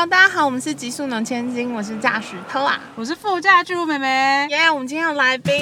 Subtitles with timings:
[0.00, 4.46] Hello，大家好，我们是极速能千金，我是驾驶偷啊，我是副驾巨乳妹妹。
[4.48, 5.52] 耶、我们今天有来宾，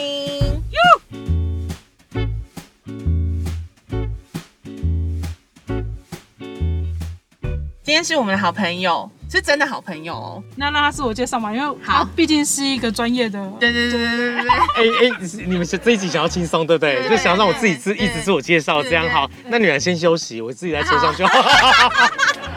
[7.82, 10.40] 今天是我们的好朋友，是真的好朋友哦。
[10.54, 13.44] 那让他自我介绍嘛，因为好他毕竟是一个专业的。
[13.58, 15.18] 对对对对对 哎哎，
[15.48, 17.00] 你们这一集想要轻松，对不对？
[17.00, 19.28] 对就想要让我自己自一直自我介绍，对这样好。
[19.48, 21.34] 那你们先休息，我自己在车上就好。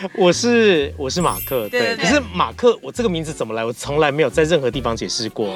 [0.16, 1.80] 我是我是马克，对。
[1.80, 3.64] 对对对可是马克，我这个名字怎么来？
[3.64, 5.54] 我从来没有在任何地方解释过。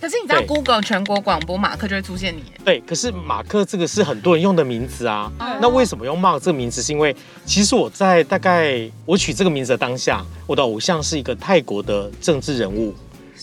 [0.00, 5.30] 可是你知道 Google 全国广播马克就会出现你，对，可是马克这个是很多人用的名字啊。
[5.60, 6.80] 那为什么用 Mark 这个名字？
[6.80, 12.94] 是因为其实我在大概我取这个名字的当下，我的偶像是一个泰国的政治人物，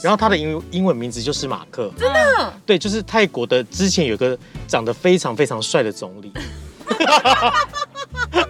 [0.02, 1.91] 然后他的英英文名字就是马克。
[2.00, 6.31] 真的，对，就是泰国的之前有个长得非常非常帅的总理，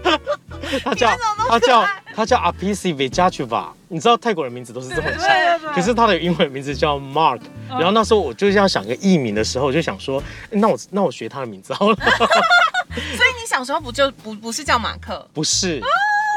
[0.84, 1.10] 他叫
[1.50, 5.74] 他叫他叫 Apisi Vijayachva，你知道泰国人名字都是这么对长，对对。
[5.74, 7.40] 可是他的英文名字叫 Mark，
[7.70, 15.28] 然后那时候我就是要想个艺名的时候，我就想说，诶那我那我学他的名字好了， 所以你小时候不就不不是叫马克？
[15.34, 15.82] 不是，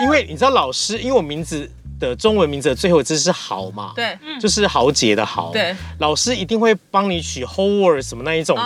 [0.03, 4.19] 因为你知道老师，因为我名字的中文名字的最后一字是豪嘛，对。
[4.41, 8.63] 就是豪杰的豪，对，老师一定会帮你取 Howard 什么那一种的。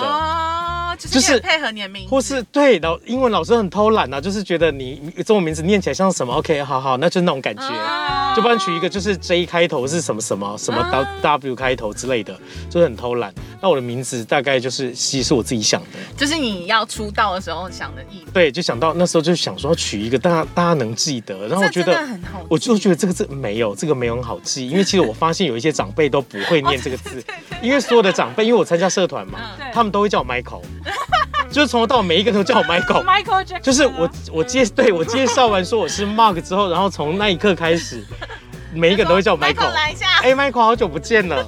[1.08, 12.38] 哦，就就是是配合你的名字，或是对老英文老师很偷懒啊、就是觉得你你中文名字念起来像什么，OK，好好，那就是那种感觉，啊就不然取一个就是 J 开头是什么什么什么啊 W 开头之类的，
[12.70, 13.32] 就是很偷懒。
[13.60, 18.30] 那我的名字大概就是其实是我自己想的，就是你要出道的时候想的意思。
[18.32, 22.08] 对，就想到那时候就想说要取一个大家大家能记得，然后我觉得
[22.48, 27.22] 我就觉得这个字没有这个没有很好记，因为其实我发现有一些长辈都不会念这个字，
[27.62, 29.66] 因为所有的长辈，因为我参加社团嘛，嗯。
[29.72, 30.62] 他们都会叫我 Michael，
[31.52, 33.04] 就是从头到尾每一个都叫我 Michael。
[33.04, 38.02] Michael Jackson 就是我我介对我介绍完说我是 Mark 之后，然后从那一刻开始，
[38.74, 39.72] 每一个人都会叫我 Michael。
[39.72, 40.06] 来一下。
[40.22, 41.46] 哎、m i c h a e l 好久不见了。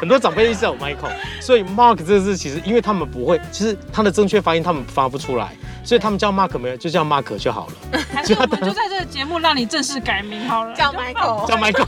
[0.00, 11.86] 很多长辈一直叫我 Michael，所以 Mark 这个字其实因为他们不会，其实他的正确发音他们发不出来，所以他们叫 Mark 没有就叫 Mark 就好了，还是我们就在这个节目让你正式改名好了， 叫 Michael，叫 Michael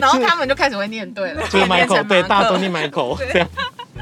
[0.00, 3.48] 然后他们就开始会念对了，就是 Michael，对，大家都念 Michael 这样。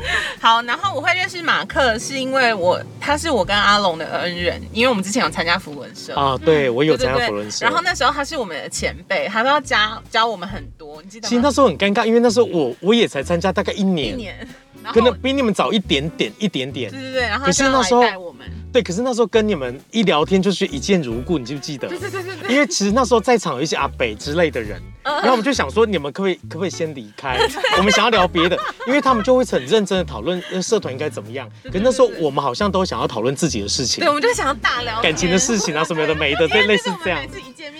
[0.40, 6.14] 好，然后我会认识马克，是因为我他是我跟阿龙的恩人，因为我们之前有参加符文社。
[6.14, 7.64] 啊，对我有参加符文社。
[7.64, 11.28] 然后那时候他是我们的前辈，他都要教教我们很多，你记得吗？
[11.28, 14.48] 其实那时候很尴尬，因为那时候我我也才参加大概一一年，年，
[14.82, 17.00] 然后可能比你们早一点点一点点对。
[17.00, 18.31] 对对，然后可是他就那时候来带我们，
[18.72, 21.88] 对，可是那时候跟你们一聊天就是一见如故，你记不记得？
[21.88, 27.38] 对对对对对，因为其实那时候在场有一些阿北之类的人，嗯然后我们就想说，你们可不可以可不可以先离开？
[27.76, 31.48] 我们想要聊别的，因为他们就会很认真的讨论呃社团应该怎么样。
[31.64, 37.20] 可是那时候我们好像都想要讨论自己的事情对，，我们就想要大聊感情的事情啊什么的没的，对，类似这样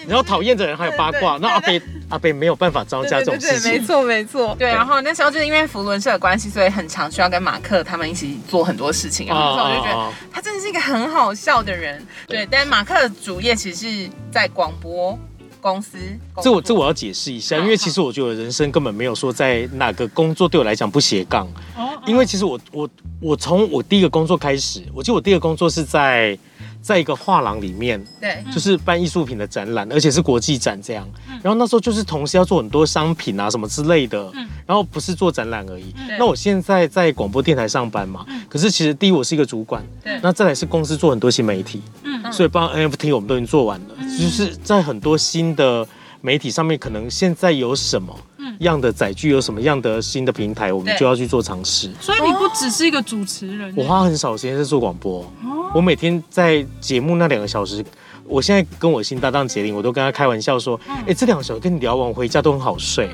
[0.06, 3.80] 然后讨厌的人还有八卦，那阿北阿北没有办法招架这种事情，没。
[3.80, 4.54] 错没错。
[4.58, 9.26] 对，然后那时候就是因为福伦社的关系，所以很常需要跟马克他们一起做很多事情。
[9.28, 12.04] 然后我就觉得他真的是一个很好笑的人。
[12.26, 15.18] 对，但马克的主业其实是在广播
[15.60, 15.96] 公司。
[16.42, 21.46] 这我这我要解释一下，因为其实我觉得人生根本没有说在哪个工作对我来讲不斜杠。
[21.76, 26.36] 哦因为其实我我我从我第一个工作开始，我记得我第一个工作是在
[26.80, 28.44] 在一个画廊里面，对。
[28.52, 31.08] 就是办艺术品的展览，而且是国际展这样。
[31.42, 34.48] 然后那时候就是同时要做很多商品啊什么之类的，嗯。
[34.66, 35.94] 然后不是做展览而已。
[36.18, 42.32] 那我现在在广播电台上班嘛，可是其实第一我是一个主管对，那再来是公司做很多新媒体，嗯。
[42.32, 45.86] 所以包括 NFT 我们都已经做完了，就是在很多新的
[46.22, 48.16] 媒体上面，可能现在有什么
[48.60, 51.90] 样的载具，有什么样的新的平台，我们就要去做尝试。
[52.00, 55.30] 所以你不只是一个主持人，我花很少时间在做广播，
[55.74, 57.84] 我每天在节目那两个小时，
[58.24, 63.10] 我现在跟我新搭档杰林，我都跟他开玩笑说，哎、这两个小时跟你聊完，我回家都很好睡，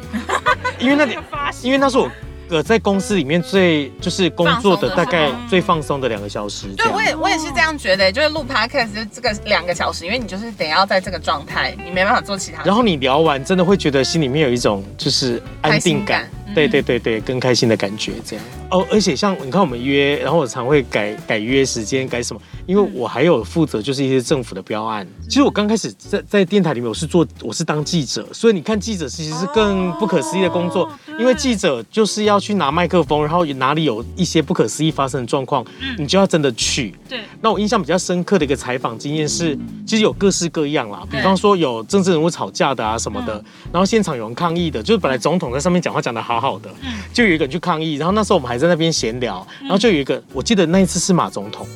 [0.78, 1.66] 因为那 里个发现。
[1.66, 2.10] 因为那是我
[2.50, 12.62] 呃在公司里面最就是工作的大概最放松的两个小时，对，我也我也是这样觉得，就是录 podcast 就这个两个小时，因为你就是得要在这个状态，你没办法做其他。
[12.64, 18.44] 然后你聊完，真的会觉得心里面有一种就是安定感，感对对对对，更开心的感觉这样。
[18.70, 25.06] 哦，而且像你看我们约，然后我常会改改约时间，改什么，因为我还有负责就是一些政府的标案。
[25.26, 30.86] 其实我刚开始在在电台里面，我是做我是当记者，所以你看记者其实是更不可思议的工作，
[31.18, 35.64] 因为记者就是要去拿麦克风，然后哪里有一些不可思议发生的状况，
[35.98, 36.94] 你就要真的去。
[37.08, 43.42] 对，那我印象比较深刻的一个采访经验是，其实有各式各样啦，比方说有政治人物吵架的啊什么的，
[43.72, 46.68] 然后现场有人抗议的，就是本来总统在上面讲话讲的好好的，
[47.14, 51.66] 就有一个人去抗议，然后那时候我们还在那边闲聊，然后就有一个，我记得那一次是马总统，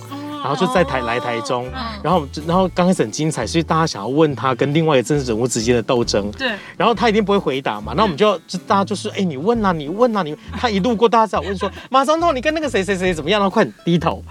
[0.42, 13.40] 然后就在台来台中，嗯然后然后刚开始很精彩，所以大家想要问他跟另外一个政治人物之间的斗争，对，然后他一定不会回答嘛，那我们就就大家就是，哎，你问啊，你问啊，你他一路过，大家在问说，马总统，你跟那个谁谁谁怎么样？
[13.40, 14.22] 然后快点低头，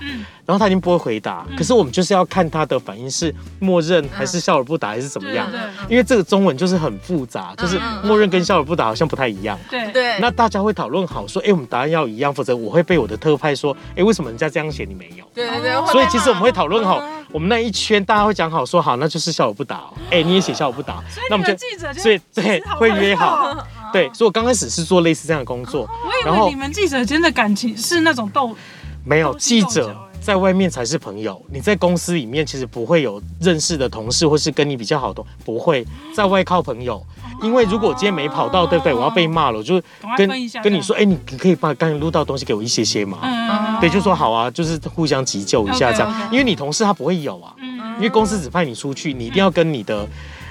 [0.45, 5.49] 然后他已经不会回答，可是我们就是要看他的反应是默认还是笑而不答还是怎么样。
[5.51, 5.59] 对，
[5.89, 9.57] 因为这个中文就是很复杂，就是默认跟笑而不答好像不太一样。
[9.69, 15.25] 对，对，那大家会讨论好说，哎，我们答案要一样，否则我会被我的特派说，哎，为什么人家这样写你没有？
[15.33, 19.77] 对对对，所以其实我们会讨论好嗯，我们那一圈大家会讲好说好，那就是笑而不答。
[19.77, 19.93] 哦。
[20.09, 23.65] 哎，你也写笑而不答，那我们就你们记者就所以对会约好。
[23.93, 28.55] 对，所以我刚开始是做类似这样的工作，我以然后为你们记者间的感情是那种斗，
[29.03, 35.85] 没有记者在外面才是朋友，你在公司里面其实不会有认识的同事或是跟你比较好的，不会。
[36.15, 37.03] 在外靠朋友。
[37.41, 38.93] 因为如果我今天没跑到，对不对？
[38.93, 39.81] 我要被骂了，我就
[40.15, 40.29] 跟
[40.63, 43.17] 跟你说，哎，你你可以把刚才录到的东西给我一些些嘛？
[43.23, 46.29] 嗯对，就说好啊，就是互相急救一下这样。
[46.31, 50.07] 因为你同事他不会有啊，嗯因为公司只派你出去，你一定要跟你的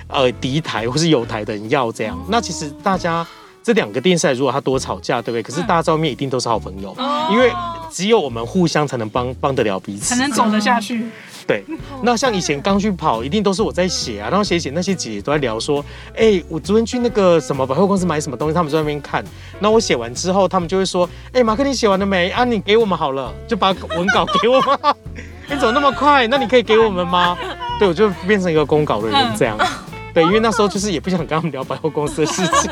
[0.09, 2.19] 呃敌台或是友台的人要这样。
[2.29, 3.25] 那其实大家
[3.63, 5.43] 这两个电视台如果他多吵架，对不对？
[5.45, 6.93] 可是大家在外面一定都是好朋友，
[7.31, 7.53] 因为
[7.91, 11.05] 只有我们互相才能帮帮得了彼此，才能走得下去。
[11.47, 11.65] 对。
[12.03, 15.85] 那像以前刚去跑，一定都是我在写啊，然后写写那些姐姐都在聊说，
[16.17, 19.25] 哎，我昨天去那个什么百货公司买什么东西，他们在那边看。
[19.59, 22.31] 那我写完之后，他们就会说，哎，马克你写完了没？
[22.31, 24.79] 啊，你给我们好了，就把文稿给我们。
[25.49, 26.29] 你怎么那么快？
[26.29, 27.37] 那你可以给我们吗？
[27.79, 29.59] 对，我就变成一个公稿的人这样。
[30.15, 32.71] 对，因为那时候就是也不想跟他们聊百货公司的事情。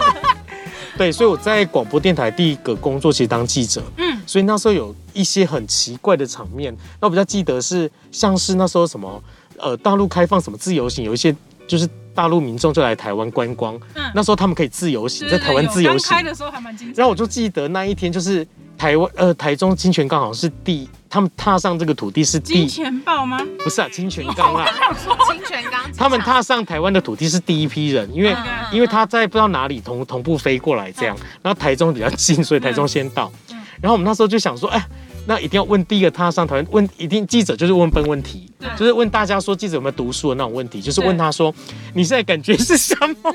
[0.99, 6.77] 对，所以我在广播电台第一个工作其实当记者，嗯，所以那时候有一些很奇怪的场面。
[7.01, 9.23] 那我比较记得是像是那时候什么，
[9.59, 11.35] 呃，大陆开放什么自由行，有一些
[11.69, 16.23] 就是大陆民众就来台湾观光，嗯那时候他们可以自由行，在台湾自由行刚开。
[16.29, 16.99] 的时候还蛮精彩。
[16.99, 18.45] 然后我就记得那一天就是
[18.79, 23.45] 台湾呃台中金泉刚好像是第他们踏上这个土地是金第钱豹吗？
[23.59, 24.67] 不是啊金泉岗啊，
[25.29, 33.33] 清泉岗，他们踏上台湾的土地是第一批人，因为、嗯因为他在不知道哪里同同步飞过来这样，然后台中比较近，所以台中先到。
[33.81, 34.87] 然后我们那时候就想说，哎，
[35.27, 41.53] 那一定要问第一个踏上台湾，问一定记者就是问笨问题，就是问大家说记者有没有读书的那种问题，就是问他说
[41.95, 42.95] 你现在感觉是什
[43.25, 43.33] 么？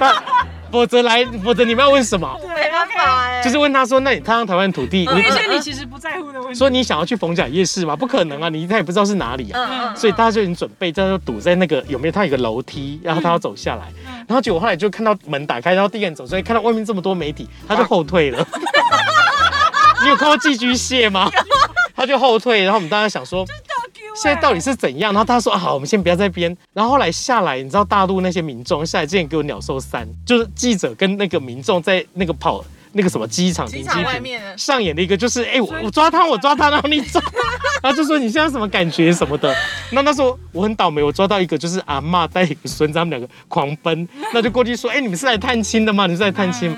[0.72, 2.34] 那否则来，否则你们要问什么？
[2.54, 6.58] 没办法哎，就是问他说，那你踏上台湾土地，问一你些你其实不在乎的问题。
[6.58, 7.94] 说你想要去逢甲夜市吗？
[7.94, 9.94] 不可能啊，你他也不知道是哪里啊。
[9.94, 12.12] 所以大家就已经准备，在那堵在那个有没有？
[12.12, 13.90] 他有个楼梯，然后他要走下来，
[14.26, 18.46] 然后结果后来就看到门打开，然后第一个人走出来，看到外面这么多媒体，他就后退了。
[20.02, 21.30] 你有看过寄居蟹吗？
[21.94, 23.46] 他就后退，然后我们大家想说，
[24.14, 25.12] 现在到底是怎样？
[25.12, 26.54] 然后他说啊，好，我们先不要在编。
[26.72, 32.62] 然后后来下来，你知道大陆那些民众下来之前给我鸟兽散，就是记者跟那个民众在那个跑
[32.92, 37.22] 那个什么机场机场停机坪外面上演了一个，就是哎、我我抓他，我抓他，然后你抓，
[37.82, 39.54] 然后就说你现在什么感觉什么的。
[39.92, 46.04] 那那时候我很倒霉，我抓到一个就是阿嬷带一个孙子，他们两个狂奔，那就过去说，哎、你们是来探亲的吗？
[46.04, 46.76] 你们是来探亲吗？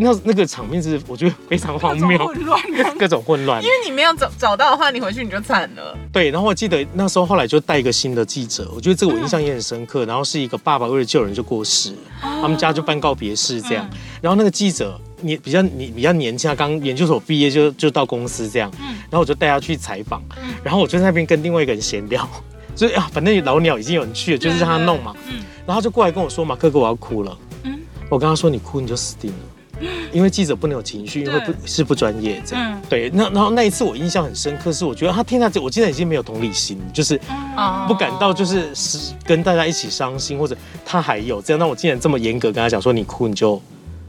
[0.00, 2.84] 那那个场面是我觉得非常荒谬，混乱的。
[2.98, 3.68] 各种混乱因。
[3.68, 5.96] 为你没有找找到的话，你回去你就惨了。
[6.12, 10.06] 对，然后我记得那时候后来就带一个新的记者，我觉得这个我印象也很深刻。
[10.06, 13.88] 然后是一个爸爸为了救人就过世，他们家就办告别式这样。
[14.20, 18.70] 然后那个记者你比较你比较年轻，他刚研究所毕业就就到公司这样。
[19.10, 20.22] 然后我就带他去采访，
[20.62, 22.26] 然后我就在那边跟另外一个人闲聊，
[22.74, 25.14] 就是啊，反正老鸟已经有人去了，就是让他弄嘛。
[25.28, 29.36] 嗯然后就过来跟我说：“马哥哥，我要哭了。”嗯我跟他说：“你哭你就死定了。”
[30.12, 32.72] 因为记者不能有情绪，因为不是不专业这样。
[32.72, 32.82] 嗯。
[32.88, 37.18] 对，那然后那一次我印象很深刻，是我觉得他听到这，我现在已经没有同理心，就是
[37.56, 43.60] 哦不感到就是是跟大家一起伤心，或者他还有这样，那我竟然这么严格跟他讲说你哭你就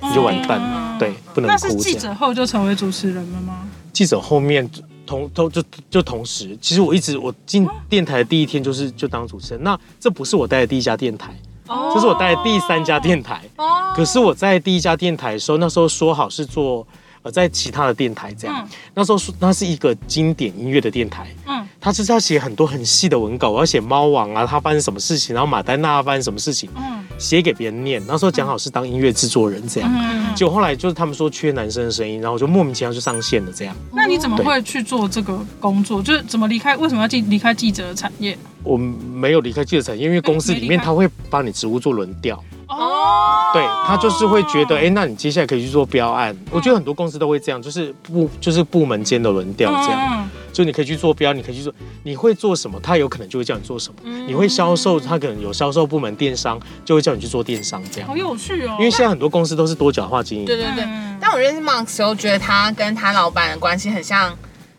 [0.01, 0.99] 你就完蛋了，嗯。
[0.99, 1.69] 对，不能哭那。
[1.69, 3.67] 是记者后就成为主持人了吗？
[3.91, 4.67] 记者后面
[5.05, 11.33] 同都就就同时，其实我一直我进电台的第一天就是就当主持人，那这不是我待的第一家电台，
[11.67, 13.41] 哦这是我待的第三家电台。
[13.57, 16.85] 哦可是我在第一家电台的时候，那时候说好是做
[17.21, 28.01] 呃在其他的电台这样，嗯那时候说那是一个经典音乐的电台，嗯他就是要写很多很细的文稿，我要写猫王啊，他发生什么事情，然后马丹娜发生什么事情，嗯写给别人念。
[28.07, 30.33] 那时候讲好是当音乐制作人这样，嗯。
[30.33, 33.75] 结果后来就是他们说缺男生的声音，然后我就莫名其妙就上线了这样。
[33.91, 36.01] 那你怎么会去做这个工作？
[36.01, 36.75] 就是怎么离开？
[36.77, 38.35] 为什么要进离开记者的产业？
[38.63, 46.35] 我没有离开记者产业，因为公司里面他会把你职务做轮调，哦，对他就是会觉得，哎、那你接下来可以去做标案。
[46.49, 49.99] 我觉得很多公司都会这样，就是部就是部门间的轮调这样。
[50.11, 53.95] 嗯就你可以去做标，你可以去做，你会做什么，他有可能就会叫你做什么。
[54.03, 58.15] 嗯你会销售，他可能有销售部门电商，就会叫你去做电商这样好。
[58.15, 58.75] 有趣哦。
[58.77, 61.17] 因为现在很多公司都是多角化经营，对对对嗯。
[61.19, 64.31] 但我认识 Mark 的时候，觉得他跟他老板的关系很像，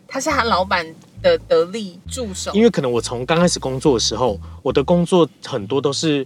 [0.07, 0.85] 他是他老板
[1.25, 2.51] 的得力助手？
[2.53, 6.25] 因为可能我从刚开始工作的时候，我的工作很多都是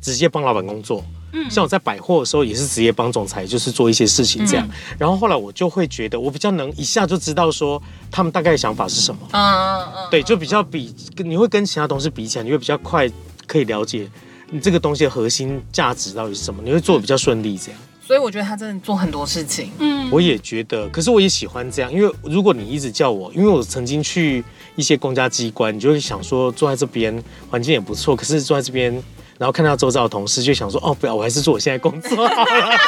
[0.00, 1.02] 直接帮老板工作。
[1.36, 4.64] 嗯像我在百货的时候，也是直接帮总裁，就是做一些事情这样。
[4.68, 9.20] 嗯然后后来我就会觉得，我比较能一下就知道说他们大概的想法是什么。
[9.32, 13.10] 嗯嗯嗯，对，就比较比你会跟其他同事比起来，你会比较快
[13.48, 14.08] 可以了解
[14.50, 17.80] 你这个东西的核心价值到底是什么，你会做的比较顺利这样。
[18.06, 19.70] 所以我觉得他真的做很多事情。
[19.78, 24.44] 嗯我也觉得，可是我也喜欢这样，因为如果你一直叫我，因为我曾经去
[24.76, 28.92] 一些公家机关，你就会想说坐在这边环境也不错，可是坐在这边，
[29.38, 32.78] 然后看到周遭的同事，就想说哦，不要，我还是做我现在工作好了。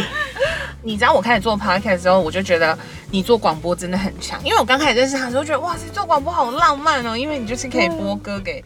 [0.86, 2.78] 你知道我开始做 podcast 之后，我就觉得
[3.10, 8.62] 你做广播真的很强，因为我刚开始认识他的时候，觉得哇塞，做广播好浪漫哦，因为你就是可以播歌给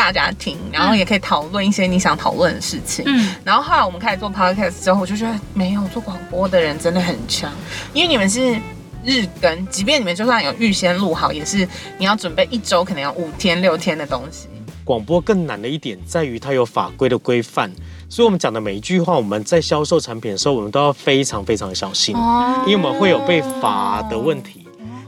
[0.00, 3.04] 大家听，然后也可以讨论一些你想讨论的事情。
[3.06, 7.52] 嗯，然后后来我们开始做 podcast 之后，我就觉得没有做广播的人真的很强，
[7.92, 8.58] 因为你们是
[9.04, 14.48] 日更，即便你们就算有预先录好，也是你要准备一周，可能要五天六天的东西。
[14.86, 17.70] 广播更难的一点在于它有法规的规范，
[18.08, 24.59] 所以我们讲的每一句话，我们在销售产品的时候，我们都要非常非常小心，哦因为我们会有被罚的问题。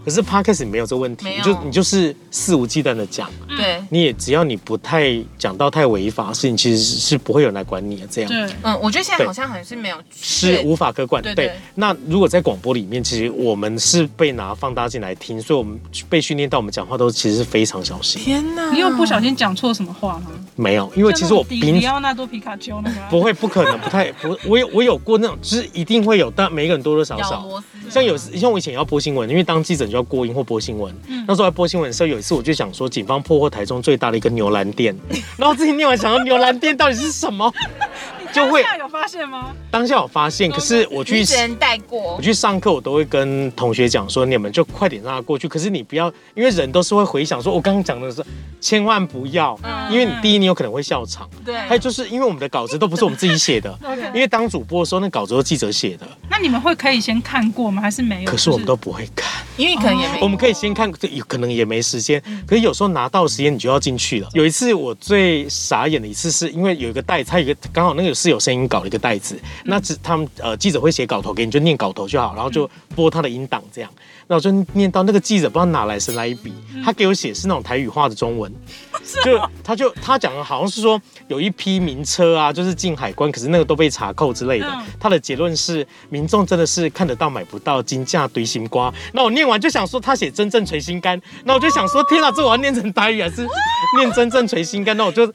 [0.05, 8.07] 可是 podcast 没有这个问题，你就你就是肆无忌惮的讲，对，你也只要你不太讲到太违法的事情，其实是不会有人来管你的。
[8.07, 11.23] 这样对，嗯，我觉得现在对好像还是没有是无法可管。
[11.23, 15.79] 对对那如果在广播里面，其实我们是被拿放大镜来听，所以我们
[16.09, 18.21] 被训练到我们讲话都其实是非常小心。
[18.21, 18.71] 天哪！
[18.73, 20.27] 你有不小心讲错什么话吗？
[20.57, 27.49] 没有，因为其实我像那种迪奥纳多皮卡丘那个啊，不会，不可能，不太不，我 有我有过那种，就是一定会有，但每个人多多少少。
[27.89, 30.93] 像有时像我以前要播新闻，因为当记者你就要过音或播新闻。
[31.09, 34.97] 嗯那时候在播新闻的时候，有一次我就想说，警方破获台中最大的一个牛栏店，
[35.39, 37.53] 然后自己念完想到牛栏店到底是什么，
[38.33, 39.53] 就会当下有发现吗？
[39.71, 42.21] 当下有发现，可是我去你只能带过我。
[42.23, 45.47] 去上课，我都会跟同学讲说，你们就快点让他过去。
[45.47, 48.25] 可是你不要，因为人都是会回想说，我刚刚讲的是
[48.61, 53.79] 千万不要，嗯因为你第一你有可能会笑场，对，还有就是因为我们的稿子都不是我们自己写的，
[54.13, 57.81] 因为当主播的时候，那稿子都是记者写的，那你们会可以先看过吗？
[57.81, 58.31] 还是没有？
[58.31, 59.31] 可是我们都不会看。
[59.57, 62.23] 因为可能也没，我们可以先看，有可能也没时间。
[62.47, 64.29] 可是有时候拿到时间，你就要进去了。
[64.33, 73.91] 有一次我最傻眼的一次，是因为有一个袋子，它有一个刚好那个是有声音稿的一个袋子，那只他们呃记者会写稿头给你，就念稿头就好，然后就播他的音档这样。
[74.33, 78.51] 那我就念到那个记者不知道哪来神来一笔，他给我写是那种台语化的中文，
[79.23, 80.99] 就他就他讲的好像是说
[81.29, 84.83] 有一批名车啊，就是进海关，可是那个都被查扣之类的嗯。
[84.99, 88.91] 他的结论是民众真的是看得到买不到，金价堆心瓜。
[89.13, 93.47] 那我念完就想说他写真正垂心肝，那我就想说天哪，这我要念成台语还是
[94.01, 94.97] 念真正垂心肝？
[94.97, 95.31] 那我就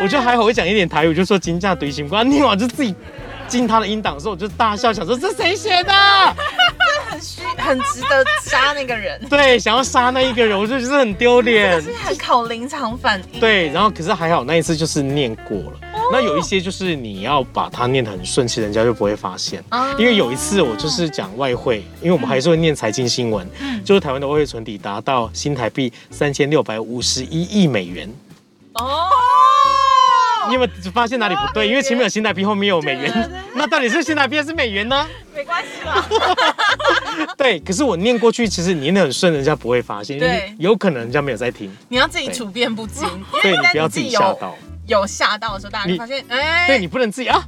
[0.00, 2.22] 我就还好会讲一点台语，我就说金价堆心瓜。
[2.22, 2.94] 念完就自己
[3.48, 5.92] 进他的音档的时候，我就大笑，想说这谁写的？
[7.56, 11.80] 很值得杀那个人， 对，想要杀那一个人，我就觉得很丢脸。
[11.82, 13.40] 是很考临场反应。
[13.40, 15.80] 对，然后可是还好那一次就是念过了。
[16.10, 19.62] 那有一些就是你要把它念得很顺，其实人家就不会发现。
[19.68, 28.08] 啊因为有一次我就是讲外汇，因为我们还是会念财经新闻，嗯就是台湾的外汇存底达到新台币三千六百五十一亿美元。
[28.74, 29.08] 哦，
[30.48, 31.68] 你有没有发现哪里不 对？
[31.68, 35.06] 因为前面有新台币，后面有美元， 那到底是新台币还是美元呢？
[35.34, 36.06] 没关系啦。
[37.36, 41.70] 对，可是我念过去，其实你念得很顺，人家不会发现，对有可能人家没有在听。
[41.88, 43.06] 你要自己处变不惊，
[43.42, 47.44] 对你不要自己吓到，有吓到的时候，大家就你发现，哎，对你不能自己啊，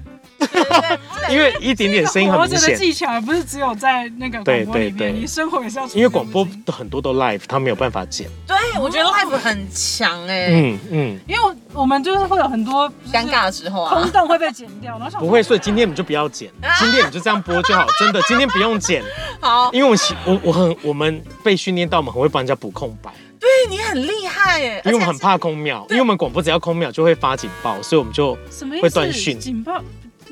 [1.30, 2.78] 因为一点点声音很活着的明显。
[2.78, 5.12] 技巧也不是只有在那个广播里面，对对。
[5.12, 8.28] 对你生活也是要因为广播很多都 live，它没有办法剪。
[8.46, 13.94] 对我觉得 live 很强哎，嗯嗯，因为我我们就是会有很多就是尴尬的时候啊。
[13.94, 19.02] 空啊，洞会被剪掉，然后不会，所以今天你们就不要剪，今天你就这样播就好，真的， 今天不用剪，
[19.40, 28.36] 好，因为我喜我我很我们被训练到，我们很会帮人家补空白，对你很厉害哎，因为我们很怕空秒，因为我们广播只要空秒就会发警报，所以我们就？
[28.80, 29.38] 会断讯。
[29.38, 29.82] 警报，那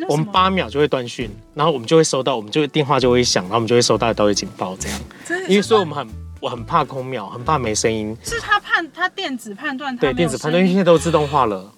[0.07, 5.01] 我们八秒就会断讯，然后我们就会收到，我们就会电话就会响，然后我们就会收到到位警报这样，
[5.49, 6.09] 因为所以我们很
[6.41, 11.73] 我很怕空秒，很怕没声音，是他判他电子判断他对电子判断，因为现在都自动化了。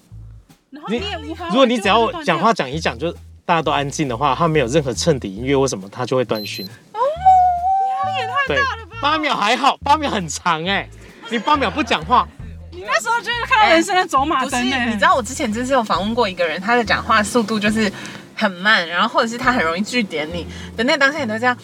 [0.69, 3.11] 然后你也无法，如果你只要讲话讲一讲，就
[3.45, 6.65] 大家都安静的话，它没有任何衬底音乐或什么，它就会断讯。
[6.65, 6.71] 压
[8.09, 10.87] 力也太对大了吧？，八秒还好，八秒很长哎、
[11.29, 12.40] 你八秒不讲话，你
[12.73, 17.91] 那时候就是看到人生的走马不是，灯哎，你知道我之前真是有访问过一个人，他的讲话速度就是
[18.35, 21.55] 很慢，然后或者是他很容易据点你等那个当下，你都这样。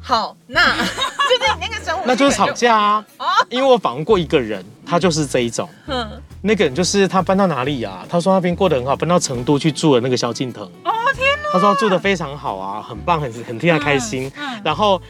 [0.00, 2.50] 好，那 就是你那个时候，那就是吵。
[2.52, 3.04] 架啊。
[3.18, 5.68] 哦，因为我访问过一个人，他就是这一种。
[5.86, 6.08] 哼，
[6.42, 8.06] 那个人就是他搬到哪里啊？
[8.08, 10.64] 他说那边过得很好，搬到成都去住了那个萧敬腾。
[10.84, 14.30] 哦天哪，他说他住的非常好啊，很棒，很很替他开心。
[14.36, 15.00] 嗯嗯然后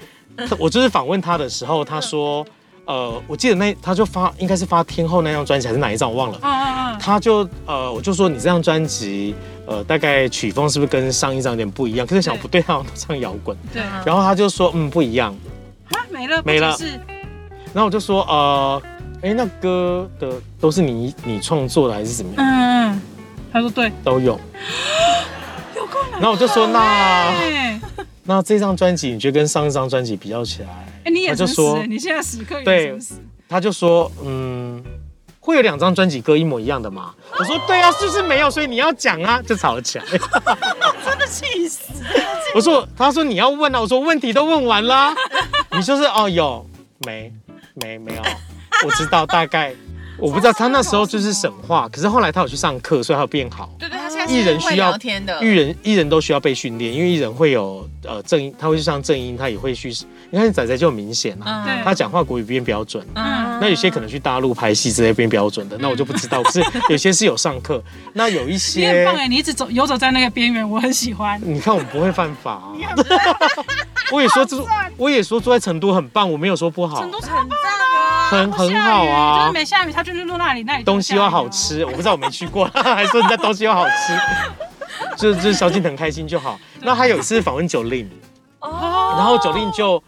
[0.59, 2.47] 我就是访问他的时候，他说。
[2.89, 9.35] 呃，我记得那他就发应该是发天后那张专辑还是哪一张我忘了，嗯嗯嗯，他就呃我就说你这张专辑
[9.67, 12.07] 呃大概曲风是不是跟上一张有点不一样？
[12.07, 13.55] 可是想不对，他好像都唱摇滚。
[13.73, 15.37] 对，啊然后他就说嗯不一样，
[15.93, 17.01] 啊没了没了不解释
[17.75, 18.83] 然后我就说呃
[19.21, 22.43] 哎那歌的都是你你创作的还是怎么样？
[22.43, 23.03] 嗯嗯嗯，
[23.53, 24.41] 他说对，都有。
[25.77, 27.79] 有够难然后我就说那哎
[28.25, 30.88] 那这张专辑你觉得跟上一张专辑比较起来？
[31.05, 32.99] 哎，你就说欸，你现在时刻也对
[33.49, 34.83] 他就说，嗯，
[35.41, 37.15] 会有两张专辑歌一模一样的吗？
[37.39, 38.51] 我说对啊，就是没有？
[38.51, 40.05] 所以你要讲啊，就吵了起来。
[41.05, 41.83] 真的气死，
[42.55, 45.15] 我说，他说你要问啊，我说问题都问完啦，
[45.73, 46.65] 你就是哦有
[47.07, 47.33] 没
[47.75, 48.23] 没没有，
[48.85, 49.75] 我知道大概，
[50.19, 53.71] 我不知道他那时候就是神话，可是后来他有去上课，所以他有变好。
[53.79, 59.89] 对对，他现在艺人需要聊天的，艺人艺人都需要被训练，因为艺人会有呃正音，他会去上正音，他也会去，
[60.31, 63.07] 你看仔仔就很明显啊，对他讲话国语变标准。
[63.15, 66.41] 嗯那有些可能去大陆拍戏之类变标准的，那我就不知道。
[66.45, 67.83] 可是 有些是有上课，
[68.13, 71.41] 那有一你很些棒，哎，你一直走游走在那个边缘，我很喜欢。
[71.45, 72.73] 你看我们不会犯法、啊。
[74.13, 74.65] 我也说住，
[74.97, 78.18] 我也说住在成都很棒，我没有说不好成，都很棒啊！
[78.31, 79.37] 很很好啊。
[79.39, 81.31] 就是啊，没下雨，他就是住那里，那里东西又下雨啊。
[81.31, 84.19] 好吃，我不知道我没去过， 还说人家东西又好吃，
[85.17, 86.59] 就就是萧敬腾开心就好。
[86.81, 88.09] 那他有一次访问九令，
[88.61, 89.15] 哦。
[89.17, 90.03] 然后九令就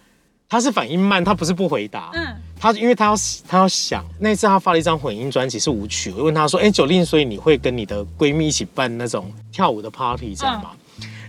[0.49, 2.27] 他是反应慢，他不是不回答，嗯，
[2.59, 3.15] 他因为他要
[3.49, 10.71] 他要想那次他发了一张混音专辑是舞曲，我就问他说：“哎、九令，所以你会跟你的闺蜜一起办那种跳舞的 party 这样吗？”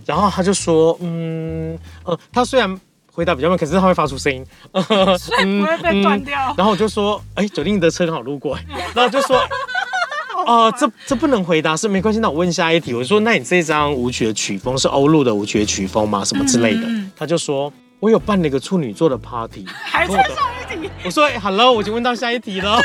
[0.04, 2.80] 然后他就说：“嗯呃，他虽然
[3.12, 4.44] 回答比较慢，可是他会发出声音，
[5.18, 6.54] 所以不会被断掉。
[6.56, 8.58] 然后我就说：“哎、酒店的车刚好路过。”
[8.94, 9.40] 然后就说。
[10.44, 12.18] 哦、这这不能回答，是没关系。
[12.18, 16.24] 那我问下一题，我就说，那你这张舞曲的曲风是欧陆的舞曲的曲风吗？
[16.24, 16.84] 什么之类的？
[17.16, 22.76] 他就说，我有办了一个处女座的 party，还在上一题，我说、欸、，Hello，我已经问到下一题了。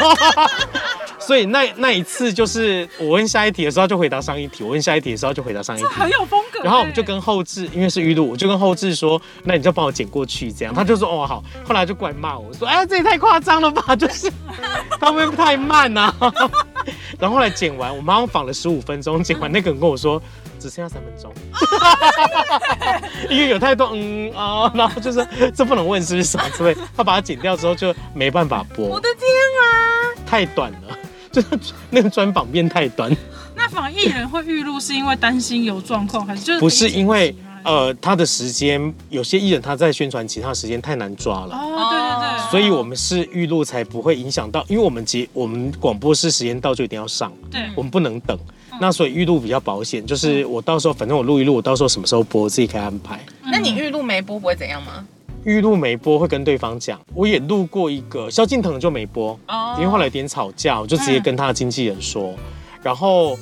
[1.19, 5.87] 所以那那一次就是我问下一题的时候就回答上一题，我问下一题的时候就回答上一题。
[5.87, 6.59] 很有风格。
[6.63, 10.71] 然后我们就跟后置，因为是预录，我就跟后置说，那你就帮我剪过去，这样。
[10.71, 11.43] 他就说哦好。
[11.67, 14.31] 后来就过来骂我说，哎，这也太夸张了吧，就是
[15.01, 16.13] 他会不会太慢呐、
[17.17, 20.21] 然后后来剪完，我马上仿了十五分钟，剪完那个人跟我说。
[20.57, 21.33] 只剩下三分钟，
[23.29, 28.85] 因为有太多嗯啊，然后就是这不能问是不是什么之类，他把它剪掉之后就没办法播。
[28.87, 29.21] 我的天
[29.61, 30.21] 啊！
[30.25, 30.97] 太短了，
[31.31, 31.47] 就是
[31.89, 33.15] 那个专访变太短，
[33.55, 37.35] 那访艺人会预录是因为担心有状况，还是就是不是因为
[37.67, 41.53] 呃他的时间，有些艺人他在宣传期，他的时间太难抓了。
[41.53, 48.39] 哦，对对对，所以我们是预录才不会影响到，因为我们节我们广播是时间到就一定要上，对我们不能等。
[48.79, 53.19] 那所以预录比较保险，就是我到时候反正我录一录，我到时候什么时候播我自己可以安排。
[53.43, 55.05] 那你预录没播不会怎样吗？
[55.43, 62.33] 预录没播会跟对方讲，我也录过一个萧敬腾就没播，哦因为后来有点吵架，我就直接跟他的经纪人说。
[62.83, 63.37] 然后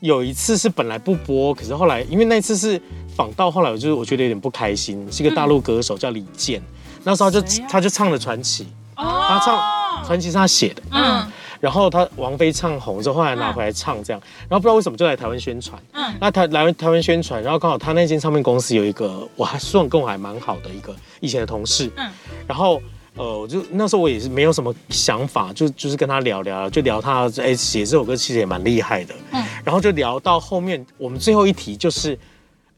[0.00, 2.80] 有一次是本来不播，可是后来因为那次是
[3.16, 6.62] 访到后来，我就是我觉得有点不开心，是一个大陆歌手叫李健，
[7.02, 9.24] 那时候他就他就唱了传奇，哦。
[9.26, 11.26] 他唱传奇是他写的，嗯。
[11.58, 15.82] 然后他王菲唱红之后，后来拿回来唱这样，然后不知道为什么就来台湾宣传。
[15.92, 16.14] 嗯。
[16.20, 22.10] 那台来台湾宣传，然后刚好他那间唱片公司有一个我还算跟我还蛮好的一个以前的同事，嗯。
[22.46, 22.80] 然后
[23.16, 29.42] 呃，我就那时候我也是没有什么想法，就就是跟他聊聊，就聊他哎写这首歌其实也蛮厉害的，嗯。
[29.64, 32.18] 然后就聊到后面，我们最后一题就是。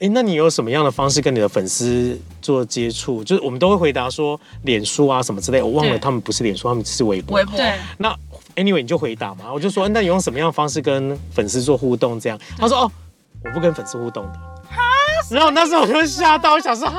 [0.01, 3.25] 哎，那你有什么样的方式跟你的粉丝做接触？
[3.25, 7.37] 就是我们都会回答说脸书啊什么之类，我忘了他们不是脸书，他们是微博。
[7.37, 8.17] 微博对，那
[8.55, 12.21] anyway 你就回答嘛，我就说那你用什么样的方式跟粉丝做互动？
[12.21, 12.93] 这样，他说哦，
[13.45, 14.39] 我不跟粉丝互动的。
[15.31, 16.97] 然后那时候我就吓到，我想说啊，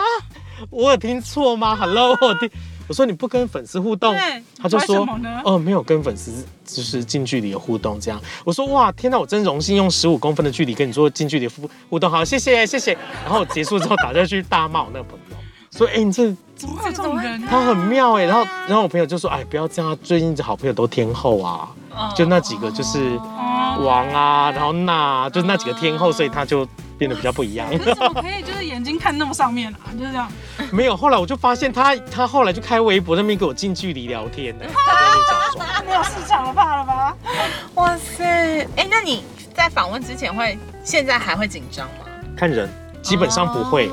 [0.70, 2.52] 我有听错吗？Hello，我听，
[2.90, 4.14] 我说你不跟粉丝互动，
[4.62, 5.08] 他就说
[5.46, 8.20] 哦，没有跟粉丝就是近距离的互动这样。
[8.44, 12.98] 我说哇，天哪，我真荣幸用十五公分的距离跟你做近距离互互动，好，谢谢谢谢。
[13.24, 15.38] 然后结束之后打下去大骂我那个朋友，
[15.72, 17.48] 说哎、你这怎么会有这种人啊？
[17.50, 21.70] 他很妙哎、然后然后我朋友就说哎，不要这样，最近的好朋友都天后啊。
[22.16, 26.66] 就那几个就是哦王啊，然后娜啊，就那几个天后，所以他就
[27.00, 27.68] 变得比较不一样。
[27.72, 29.90] 这怎么可以就是眼睛看那么上面啊？
[29.98, 30.32] 就是这样，
[30.72, 35.86] 没有，后来我就发现他，他后来就开微博那边跟我近距离聊天呢，他在那边假装。
[35.88, 37.16] 没有市场了，怕了吧？
[37.76, 38.68] 哇塞！
[38.76, 39.24] 哎，那你
[39.56, 42.06] 在访问之前会，现在还会紧张吗？
[42.36, 42.70] 看人，
[43.02, 43.90] 基本上不会，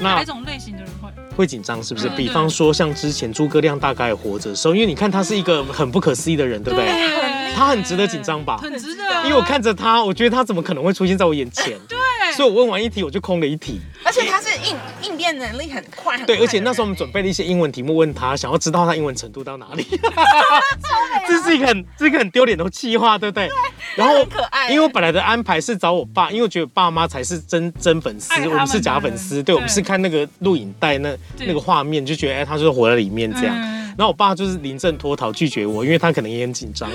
[0.00, 1.08] 那哪一种类型的人会？
[1.36, 2.08] 会紧张是不是？
[2.08, 6.86] 嗯比方说像之前诸葛亮大概活着的时候，因为你看他是一个很不可思议的人，对不对？
[6.86, 8.56] 对他很值得紧张吧？
[8.58, 11.78] 很值得啊，因为我看着他，我觉得他怎么可能会出现在我眼前？
[11.88, 11.98] 对，
[12.36, 13.80] 所以我问完一题我就空了一题。
[14.04, 16.16] 而且他是应应变能力很快。
[16.16, 19.86] 很对，而且那时候我们准备了一些英文题目问他，想要知道他英文程度到哪里。
[21.28, 23.48] 这是一个很这是一个很丢脸的气话，对不对？
[23.96, 33.54] 然后很可爱因为我本来的安排是找我爸，因为我觉得爸妈才是真真粉丝我们是假粉丝，对，我们是看那个录影带那那个画面，就觉得哎，他就是活在里面这样。
[33.56, 36.88] 嗯然后我爸就是临阵脱逃拒绝我，因为他可能也很紧张，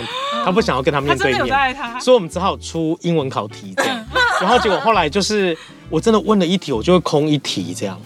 [0.45, 4.05] 他不想要跟他他面对面所以我们只好出英文考题这样。
[4.39, 5.55] 然后结果后来就是
[5.89, 7.99] 我真的问了一题，我就会空一题这样，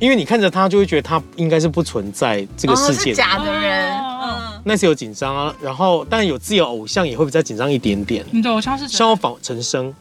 [0.00, 3.14] 因为你看着他就会觉得他应该是不存在这个世哦界的。
[3.14, 3.94] 是假的人，
[4.64, 8.26] 那次有紧张啊，然后但有自己的偶像也会比较紧张一点点。
[8.32, 9.08] 你的偶像是谁像？
[9.10, 9.94] 我仿陈升，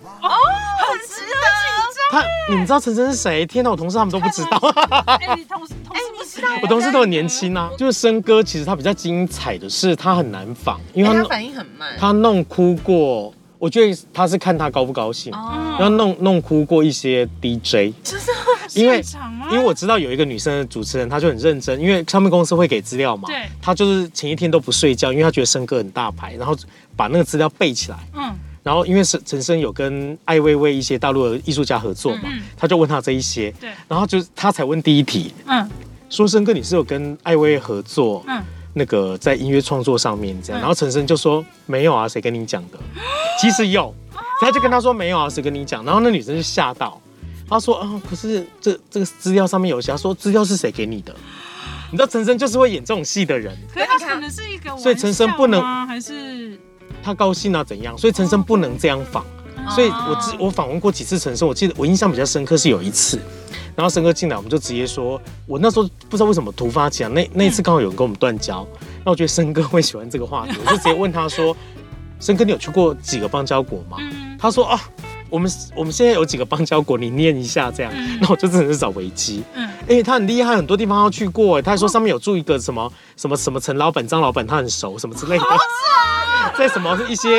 [2.12, 3.46] 他你们知道陈升是谁？
[3.46, 4.58] 天哪，我同事他们都不知道，
[5.06, 6.50] 哎，你同事同事不知道。
[6.62, 7.72] 我同事都很年轻啊。
[7.78, 18.32] 就是升哥，其实他比较精彩的是他很难仿，因为他反应很慢，他弄哭过，我觉得他是看他高不高兴，哦，然后弄弄哭过一些 DJ，就是
[18.74, 19.02] 因为？
[19.52, 23.42] 因为我知道有一个女生的主持人，她就很认真，因为唱片公司会给资料嘛，对。
[23.62, 26.56] 她就是前一天都不睡觉，因为她觉得生哥很大牌，然后
[26.96, 27.98] 把那个资料背起来。
[28.14, 33.70] 嗯然后因为陈陈升有跟艾薇薇一些大陆的艺术家合作嘛，他就问他这一些，对。
[33.88, 35.70] 然后就他才问第一题，嗯。
[36.10, 38.44] 说生哥你是有跟艾薇薇合作，嗯，
[38.74, 40.62] 那个在音乐创作上面这样，嗯。
[40.62, 42.78] 然后陈升就说没有啊，谁跟你讲的？
[43.42, 43.94] 其实有，
[44.42, 45.84] 他就跟他说没有啊，谁跟你讲？
[45.86, 47.02] 然后那女生就吓到，
[47.50, 51.16] 她说啊，可是这这个资料上面有写，她说资料是谁给你的？
[51.92, 56.58] 你知道陈升就是会演这种戏的人，可是他可能是一个所以陈升不能还是
[57.04, 57.98] 他高兴啊怎样？
[57.98, 59.26] 所以陈升不能这样访。
[59.70, 63.20] 所以我知我访问过几次陈升，我记得我印象比较深刻是有一次，
[63.76, 68.66] 然后生哥进来，我们就直接说，我那时候不知道为什么突发奇想，那那一次刚好有人跟我们断交，
[69.06, 71.56] 那我觉得生哥会喜欢这个话题，我就直接问他说，
[72.20, 73.98] 生哥你有去过几个邦交国吗？
[74.00, 74.82] 嗯他说啊，
[75.32, 79.42] 我们我们现在有几个邦交国，你念一下这样，嗯那我就只能是找维基。
[79.56, 81.58] 嗯哎、他很厉害，很多地方要去过。
[81.58, 85.44] 哎，他还说上面有住一个什么什么什么陈老板、张老板，他很熟，什么之类的。
[86.58, 87.30] 在什么一些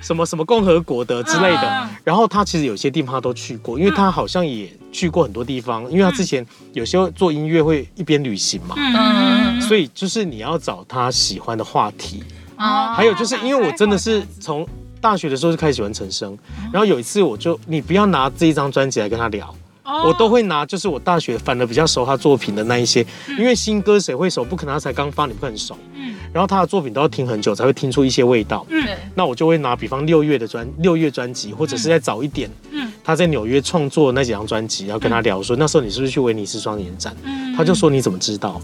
[0.00, 12.22] 什么什么共和国的之类的嗯，然后他其实有些地方他都去过，因为他好像也去过很多地方，因为他之前有时候做音乐会一边旅行嘛，嗯所以就是你要找他喜欢的话题。
[12.56, 14.66] 哦还有就是因为我真的是从
[15.04, 16.36] 大学的时候就开始喜欢陈升，
[16.72, 23.04] 然后有一次我就你不要拿这一张专辑来跟他聊，哦我都会拿就是我大学反而比较熟他作品的那一些，
[23.38, 24.42] 因为新歌谁会熟？
[24.42, 25.76] 不可能他才刚发，你不可能熟。
[25.94, 28.66] 嗯然后他的作品都要听很久才会听出一些味道。
[28.68, 37.14] 嗯，那我就会拿，比方六月的专六月专辑，或者是再早一点，嗯他在纽约创作的那几张专辑，然后跟他聊说，那时候你是不是去威尼斯双年展？
[37.22, 38.60] 嗯他就说你怎么知道？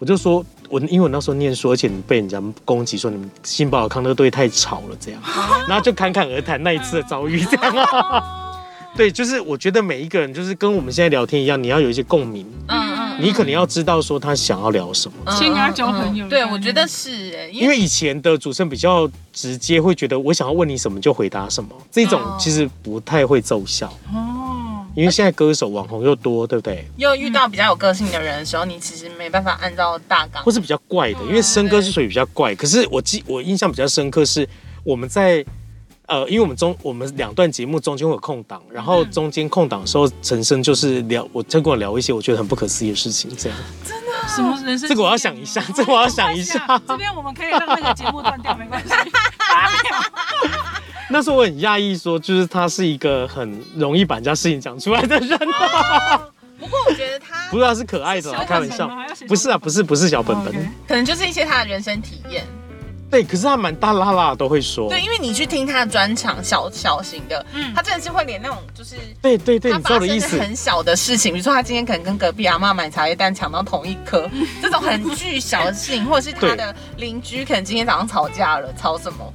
[0.00, 5.22] 我就说我因为我那时候念书，而且你被人家攻击说你们新宝尔康乐队太吵了这样，
[5.68, 7.76] 然后就侃侃而谈那一次的遭遇这样。
[7.76, 8.46] 啊。
[8.96, 15.14] 对，就是我觉得每一个人就是跟我们现在聊天一样，你要有一些共鸣，嗯嗯你可能要知道说他想要聊什么。
[15.26, 16.26] 嗯先跟他交朋友。
[16.26, 22.36] 嗯对，我觉得是哎，因为以前的主持人比较直接，会觉得我想要问你什么就回答什么，这种哦。
[22.40, 23.86] 其实不太会奏效。
[24.12, 24.29] 哦，
[25.00, 26.86] 因为现在歌手网红又多，对不对？
[26.98, 30.52] 又遇到比较有个性的人的时候，你其实没办法按照大纲或。
[30.52, 32.54] 是比较怪的，因为生哥是属于比较怪。
[32.54, 34.46] 可是我记我印象比较深刻是
[34.84, 35.42] 我们在
[36.06, 43.58] 呃，因为我们中我们两段节目中间会有空档，然后中间空档的时候，陈升就是聊，我就跟我聊一些我觉得很不可思议的事情，这样。
[44.28, 44.86] 什么人生？
[44.88, 48.92] 这个我要想一下这个我要想一下这边我们可以让那个节目断掉，没关系。
[51.12, 55.36] 那时候我很讶异，说就是他是一个很容易把人家事情讲出来的人，
[56.58, 58.88] 不过我觉得他不是他是可爱的开玩笑。
[59.26, 60.54] 不是啊，不是不是小本哦本
[60.86, 62.46] 可能就是一些他的人生体验。
[63.10, 67.74] 对，可是他蛮大拉拉的都会说，对，因为你去听他的专场，小小型的，嗯。
[67.74, 68.94] 他真的是会连那种就是。
[69.20, 74.30] 对对对，他你知道我的意思，发生很小的事情，比如说他今天可能跟隔壁阿妈买茶叶蛋抢到同一颗，
[74.62, 79.34] 这种很巨小的事情，或者是他的邻居可能今天早上吵架了，吵什么，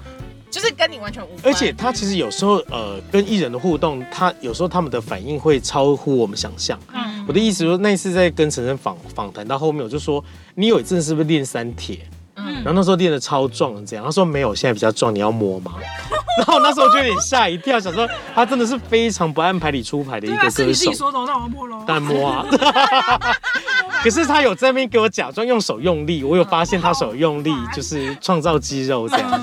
[0.55, 1.41] 就是跟你完全无关。
[1.43, 6.79] 而且他其实有时候呃跟艺人的互动，他有时候他们的反应会超乎我们想象。
[6.93, 12.07] 嗯我的意思说，那一次在跟陈晨访访谈到后面，我就说你有一阵是不是练三铁？
[12.37, 15.73] 嗯然后那时候练的超壮的这样，他说没有，现在比较壮，你要摸吗？
[16.37, 21.83] 然后那时候就有点吓一跳，想说他真的是非常不按牌理出牌的一个歌手你自己，说的，那我摸喽。
[21.87, 22.45] 但摸啊。
[24.03, 29.41] 可是他有在那边给我假装用手用力，我有发现他手用力 就是创造肌肉这样。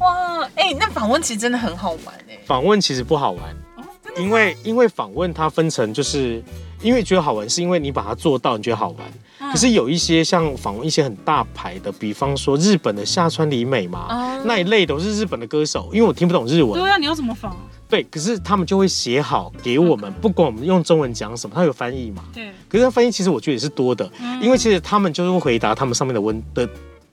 [0.00, 3.44] 哇，哎、那访问其实真的很好玩哎、访问其实不好玩，
[3.76, 3.84] 哦
[4.18, 6.42] 因为因为访问它分成就是
[6.82, 9.50] 因为觉得好玩，是因为你把它做到，你觉得好玩。
[9.52, 14.42] 可是有一些像访问一些很大牌的，比方说日本的下川里美嘛，哦。
[14.44, 17.56] 那一类都是日本的歌手，因为我听不懂日文，对啊，你要怎么访？
[17.88, 22.24] 对，可是他们就会写好给我们，不管我们用中文讲什么，他有翻译嘛。
[22.32, 24.10] 对，可是他翻译其实我觉得也是多的，
[24.40, 26.68] 因为其实他们就是会回答他们上面的问的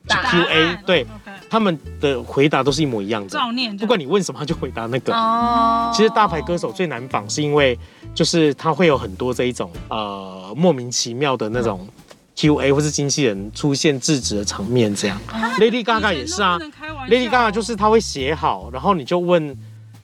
[0.08, 0.32] 答案。
[0.32, 1.08] Q&A，对
[1.50, 5.14] 他们的回答都是一模一样的，照念，不管你问什么，他就回答那个。
[5.14, 5.92] 哦。
[5.94, 7.78] 其实大牌歌手最难仿，是因为
[8.14, 11.88] 就是他会有很多这一种呃莫名其妙的那种
[12.36, 15.20] Q&A 或是经纪人出现制止的场面，这样。
[15.60, 16.60] Lady Gaga 也是啊
[17.10, 19.58] ，Lady Gaga 就是他会写好，然后你就问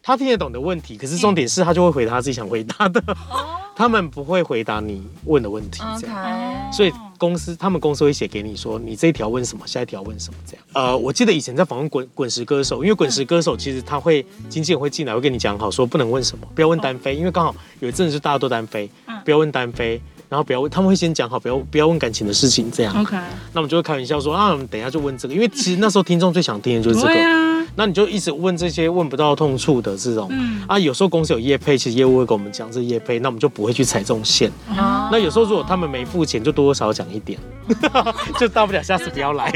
[0.03, 3.01] 他听得懂的问题，可是重点是他就会回答他自己想回答的，
[3.73, 6.73] 他们不会回答你问的问题，这样。
[6.73, 10.63] 所以公司他们公司会写给你说，你这一条问什么，下一条问什么这样。
[10.73, 18.89] 呃，我记得以前在访问滚滚石歌手，因为滚石歌手其实他会经纪人会进来会跟你讲好说不能问什么，不要问单飞，因为刚好有一阵子就大家都单飞，
[19.23, 20.01] 不要问单飞。
[20.29, 22.99] 然后不要问，他们会先讲好，不要不要问感情的事情，这样。
[22.99, 23.15] OK，
[23.53, 27.13] 那我们就会开玩笑说啊，我们等一下就问这个，因为其实那时候听众最想听的就是这个。
[27.13, 34.49] 啊，那你就一直问这些问不到痛处的这种，嗯啊，有时候公司有业配，其实业务会跟我们讲这业配，那我们就不会去踩这种线。
[34.77, 37.39] 哦那有时候如果他们没付钱，就多多少少讲一点，
[38.39, 39.51] 就大不了下次不要来。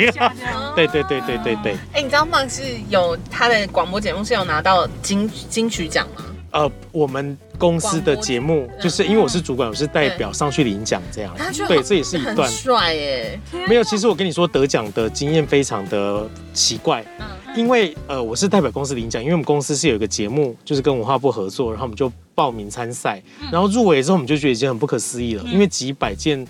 [0.75, 6.23] 对对对对对对，哎，你知道 Mark 是有他的广播节目是有拿到金金曲奖吗？
[6.57, 11.31] 呃，我们公司的节目就是因为我是主管，我是代表上去领奖这样。
[11.67, 12.49] 对，这也是一很段。
[12.49, 13.39] 帅耶，
[13.69, 26.43] 没有，其实我跟你说，得奖的经验非常的奇怪，嗯因为呃，我是代表公司领奖，因为我们公司是有一个节目，就是跟文化部合作，然后我们就报名参赛，然后入围之后，我们就觉得已经很不可思议了，因为几百件。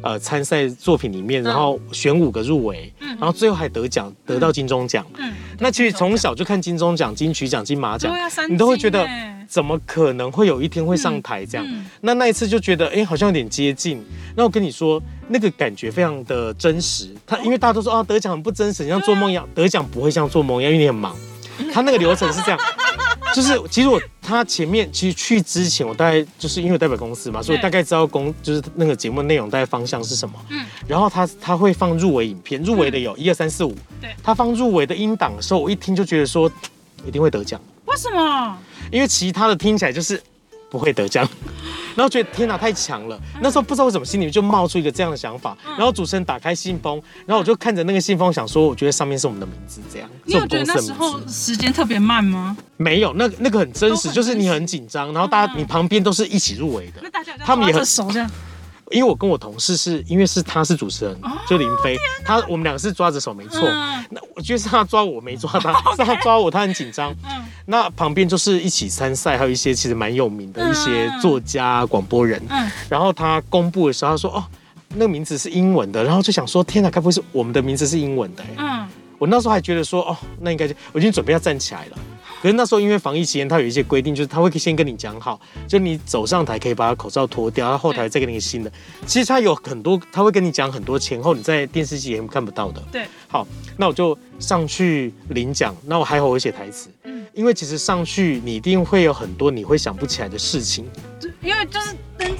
[0.00, 5.06] 呃，参赛作品里面，然后选五个入围，然后最后还得奖，得到金钟奖。
[5.18, 8.12] 嗯，那其实从小就看金钟奖、金曲奖、金马奖
[8.48, 9.06] 你都会觉得
[9.46, 11.66] 怎么可能会有一天会上台这样？
[11.68, 14.02] 嗯那那一次就觉得，哎、好像有点接近。
[14.34, 17.08] 那我跟你说，那个感觉非常的真实。
[17.24, 19.48] 他因为大家都说啊，得奖很不真实，像做梦一样。
[19.54, 21.14] 得奖不会像做梦一样，因为你很忙。
[21.72, 22.58] 他那个流程是这样，
[23.34, 30.34] 就是其实我他前面其实去之前，我大概就是因为我代表公司嘛，所以我大概知道公就是那个节目内容大概方向是什么。
[30.50, 33.74] 嗯然后他他会放入围影片，入围的有一二三四五。
[34.00, 36.50] 对他放入围的音档的时候，我一听就觉得说
[37.06, 37.60] 一定会得奖。
[37.84, 38.58] 为什么？
[38.90, 40.20] 因为其他的听起来就是
[40.72, 41.28] 不会得奖，
[41.94, 43.20] 然后觉得天哪太强了。
[43.42, 46.94] 那时候不知道为什么心里面就冒出一个这样的想法，然后主持人打开信封，
[47.26, 50.90] 然后我就看着那个信封想说，我觉得上面是我们的名字，这样你有觉得那时。
[50.94, 52.56] 候时间特别慢吗？
[52.78, 57.10] 没有，那那个很真实，就是你很紧张，然后大家嗯你旁边都是一起入围的那。
[57.10, 58.30] 大家他们也很熟这样，
[58.92, 61.16] 因为我跟我同事是因为是他是主持人，
[61.48, 63.60] 就林飞，他我们两个是抓着手没错。
[63.68, 67.10] 嗯那我觉得是他抓我，没抓他， 是他抓我，他很紧张。
[67.24, 72.42] 嗯那旁边就是一起参赛，还有一些其实蛮有名的一些作家、广播人。
[72.48, 74.44] 嗯，然后他公布的时候，他说：“哦，
[74.88, 81.98] 那个名字是英文的。”然后就想说：“天哪，该不会是我们的名字是英文的？”欸嗯，我那时候还觉得说：“哦，那应该就我已经准备要站起来了。”
[82.42, 88.72] 可是那时候因为防疫期间，他有一些规定，就是他会先跟你讲好，就你走上台可以把口罩脱掉，他后后台再给你个新的。
[89.06, 92.82] 其实他有很多，他会跟你讲很多前后你在电视机也看不到的。
[92.90, 100.84] 对，好，那我就上去领奖，那我还好我写台词，嗯因为其实上去你一定会有很多你会想不起来的事情。
[101.20, 101.94] 就因为就是。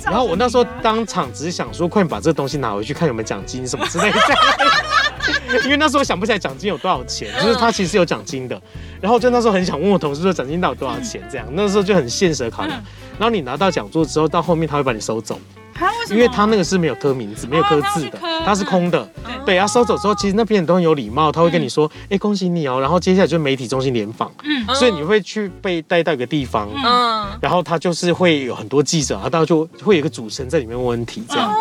[0.04, 4.18] 然后我那时候当场只是想说，快点把这个东西拿回去，看有没有奖金什么之类的。
[5.64, 8.60] 因为那时候想不起来奖金有多少钱，就是他其实有奖金的。
[9.00, 12.84] 然后就那时候很想问我同事说奖金到底多少钱，这样那时候就很现实的考量嗯。
[13.18, 15.38] 然后你拿到讲座之后，到后面他会把你收走？
[16.10, 19.08] 因为他那个是没有刻名字、没有刻字的哦他是空的。
[19.24, 31.52] 对对，他收走之后，其实那边人都很有礼貌，他会跟你说：“哎，恭喜你哦。”然后接下来就是媒体中心联访，嗯所以你会去被带到一个地方，嗯，然后他就是会有很多记者，然后到就会有一个主持人在里面问问题，这样。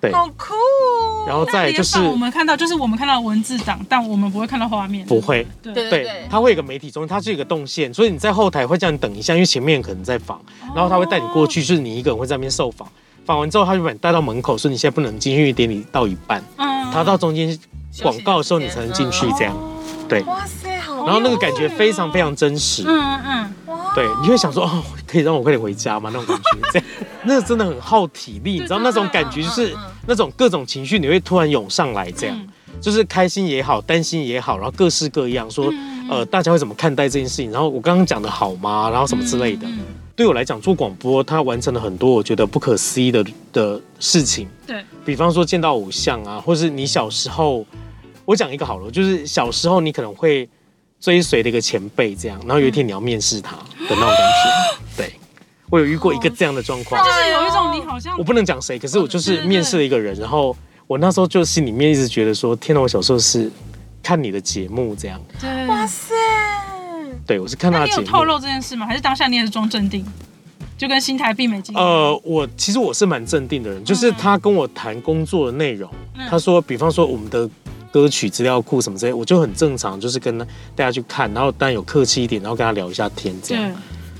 [0.00, 0.95] 对，好酷哦。
[1.26, 5.04] 然后再就是我们看到就是我们看到文字档，但我们不会看到画面。
[5.06, 5.72] 不会，对。
[5.72, 10.40] 对对，他会有一个媒体中心，它是有一个动线，所以你在后台会叫你等一下，因为前面可能在访，
[10.74, 12.88] 然后他会带你过去，就是你一个人会在那边受访。
[13.24, 16.92] 访完之后，他就把你带到门口，说你现在不能进去，典礼到一半，嗯。
[16.92, 17.58] 他到中间
[18.00, 19.54] 广告的时候你才能进去，这样。
[20.08, 20.75] 对，哇塞，好
[21.06, 26.10] 然后那个感觉非常非常真实，嗯嗯嗯，对，你会想说哦，可以让我快点回家吗？
[26.12, 26.88] 那种感觉，这样，
[27.24, 29.72] 那个真的很耗体力，你知道那种感觉就是
[30.06, 32.36] 那种各种情绪你会突然涌上来，这样。
[32.36, 32.48] 嗯，
[32.80, 38.90] 就是开心也好，担心也好，然后各式各样，说嗯呃大家会怎么看待这件事情，然后我刚刚讲的好吗？
[38.90, 39.66] 然后什么之类的。
[39.68, 39.78] 嗯。
[40.16, 47.66] 对我来讲，做广播，它完成了很多我觉得不可思议的的事情，对，比方说见到偶像啊，或是你小时候，
[48.24, 50.48] 我讲一个好了，就是小时候你可能会
[51.00, 55.12] 追随的一个前辈这样，然后有一天你要面试他的那种感觉，对。
[55.68, 60.56] 我有遇过一个这样的状况，就是有一种你好像我不能讲谁，可是我就是面试了一个人，然后
[60.86, 63.50] 我那时候就心里面一直觉得说，天哪，我小时候是
[64.00, 66.14] 看你的节目这样，对，哇塞，
[67.26, 68.00] 对我是看他的节目。
[68.00, 68.86] 你有透露这件事吗？
[68.86, 70.06] 还是当下你也是装镇定，
[70.78, 71.74] 就跟新台币美金？
[71.76, 76.24] 呃，我其实我是蛮镇定的人，就是他跟我谈工作的内容，嗯。
[76.30, 77.50] 他说，比方说我们的
[77.92, 80.46] 歌曲资料库什么之类，我就很正常，就是跟大
[80.76, 83.72] 家去看，然后当然有客气一点，然后跟他聊一下天这样。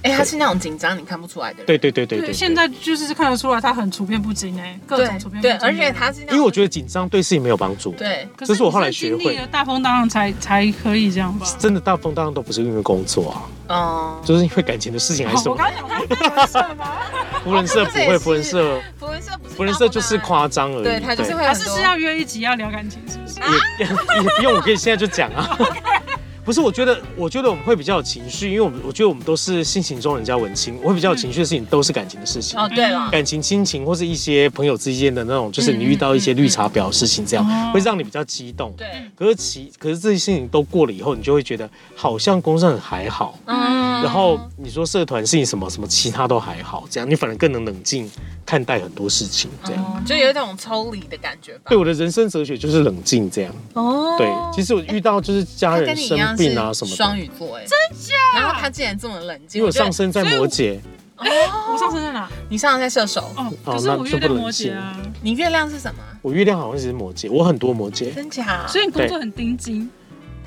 [0.07, 1.67] 对哎，他是那种紧张你看不出来的人。
[1.67, 5.61] 对对对对对对，对现在就是看得出来他很处变不惊哎，各对种处变不对，惊。
[5.67, 7.93] 而且他是那种因为我觉得紧张对事情没有帮助。
[7.93, 11.47] 对可这是我后来你学会的大风大浪才才可以这样吧？
[11.59, 15.49] 真的大风大浪都不是因为工作啊，嗯，就是因为感情的事情还是。
[15.49, 16.99] 我刚刚讲他是吗？
[17.45, 20.85] 福人社不会，福人社福人社不是福人社就是夸，夸张而已。
[20.85, 23.41] 对他就是会还很多是是要约一集要聊感情是不是？
[23.79, 25.57] 也 也也不用，我可以现在就讲啊。
[26.47, 32.57] 不是，我觉得，我觉得我们会比较有情绪，因为我们我觉得我们都是性情中人家文青，我会比较有情绪的事情都是感情的事情。
[32.57, 38.73] 哦，对了，感情、亲情或是一些朋友之间的那种，就是你遇到一些绿茶婊的事情，这样嗯会让你比较激动。
[38.77, 48.09] 对，可是其可是这些事情都过了以后，你就会觉得好像工作上还好，嗯然后你说社团事情什么什么其他都还好，这样你反而更能冷静
[48.45, 49.83] 看待很多事情，这样。
[49.83, 51.63] 哦就有一种抽离的感觉吧。
[51.71, 53.53] 对我的人生哲学就是冷静，这样。
[53.73, 58.15] 哦对，其实我遇到就是家他人生病啊什么的，双鱼座，哎，真假？
[58.35, 60.79] 然后他竟然这么冷静，因为我上升在摩羯，
[61.19, 62.29] 我上升在哪？
[62.49, 66.01] 你上升在射手，哦，哦可是我月亮摩羯啊，你月亮是什么？
[66.23, 68.67] 我月亮好像是摩羯，我很多摩羯，真假？
[68.69, 69.91] 所以你工作很盯紧。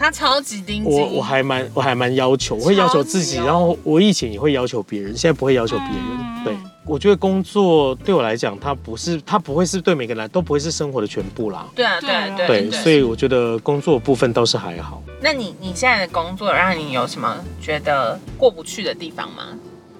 [0.01, 5.95] 他超级盯紧，我我还蛮我还蛮要求，我会要求自己，然后我以前也会要求别人，现在不会要求别人。
[5.97, 6.57] 嗯对，
[6.89, 11.67] 我觉得工作对我来讲，它不是它不会是对每个人都不会是生活的全部啦。
[11.75, 15.03] 对啊，对啊对对对，所以我觉得工作部分倒是还好。
[15.21, 19.49] 那你你现在的工作让你有什么觉得过不去的地方吗？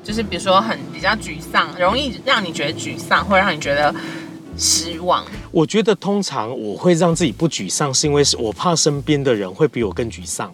[0.04, 3.94] 就是比如说很比较沮丧，容易让你觉得沮丧，或者让你觉得
[4.58, 5.24] 失望。
[5.52, 10.52] 我觉得通常我会让自己不沮丧，是因为是我怕身边的人会比我更沮丧。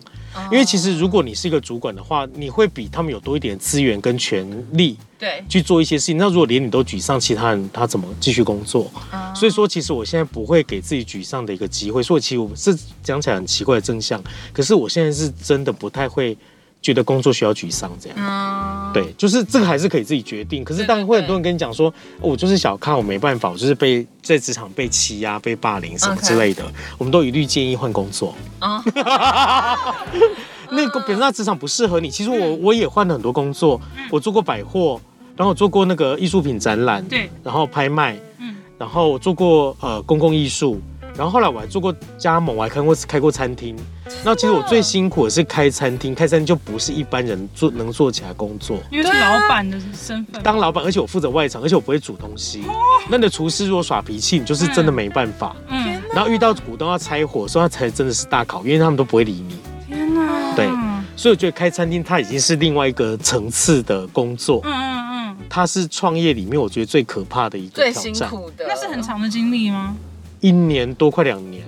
[0.51, 6.17] 因为其实如果你是一个主管的话，你会比他们有多一点资源跟权力对，去做一些事情。
[6.17, 8.91] 那如果连你都沮丧，其他人他怎么继续工作？
[9.35, 12.03] 所以说，其实我现在不会给自己沮丧的一个机会。
[12.03, 14.21] 所以其实我是讲起来很奇怪的真相，
[14.53, 16.37] 可是我现在是真的不太会
[16.85, 18.17] 觉得工作需要沮丧这样。
[18.19, 20.63] 嗯，对，就是这个还是可以自己决定。
[20.63, 21.89] 可是当然会很多人跟你讲说，
[22.21, 26.63] 哦我就是小康，我没办法，我就是被在职场被欺压、被霸凌什么之类的。
[26.99, 28.35] 我们都一律建议换工作。
[28.59, 28.83] 啊，
[30.69, 32.07] 那个本身那职场不适合你。
[32.07, 35.01] 其实我我也换了很多工作，我做过百货，
[35.35, 40.79] 然后我做过那个艺术品展览，对，然后拍卖，嗯然后我做过呃公共艺术，
[41.17, 43.75] 然后后来我还做过加盟，我还开过开过餐厅。
[44.23, 48.77] 那其实我最辛苦的是开餐厅，开餐厅就不是一般人做能做起来工作。
[48.91, 50.43] 因为是老板的身份。
[50.43, 52.63] 当老板，而且我负责外场，而且我不会煮东西。
[53.09, 55.55] 那你的厨师如果耍脾气，你就是真的没办法。
[55.69, 59.57] 嗯，然后遇到股东要拆伙，所以他才真的是大考，因为他们都不会理你。
[59.87, 60.55] 天哪。
[60.55, 68.29] 对嗯所以我觉得开餐厅它已经是另外一个层次的工作，嗯嗯，它是创业里面我觉得最可怕的一个最辛挑战。
[68.29, 69.95] 苦的，那是很长的经历吗？
[70.39, 71.63] 一年多快两年，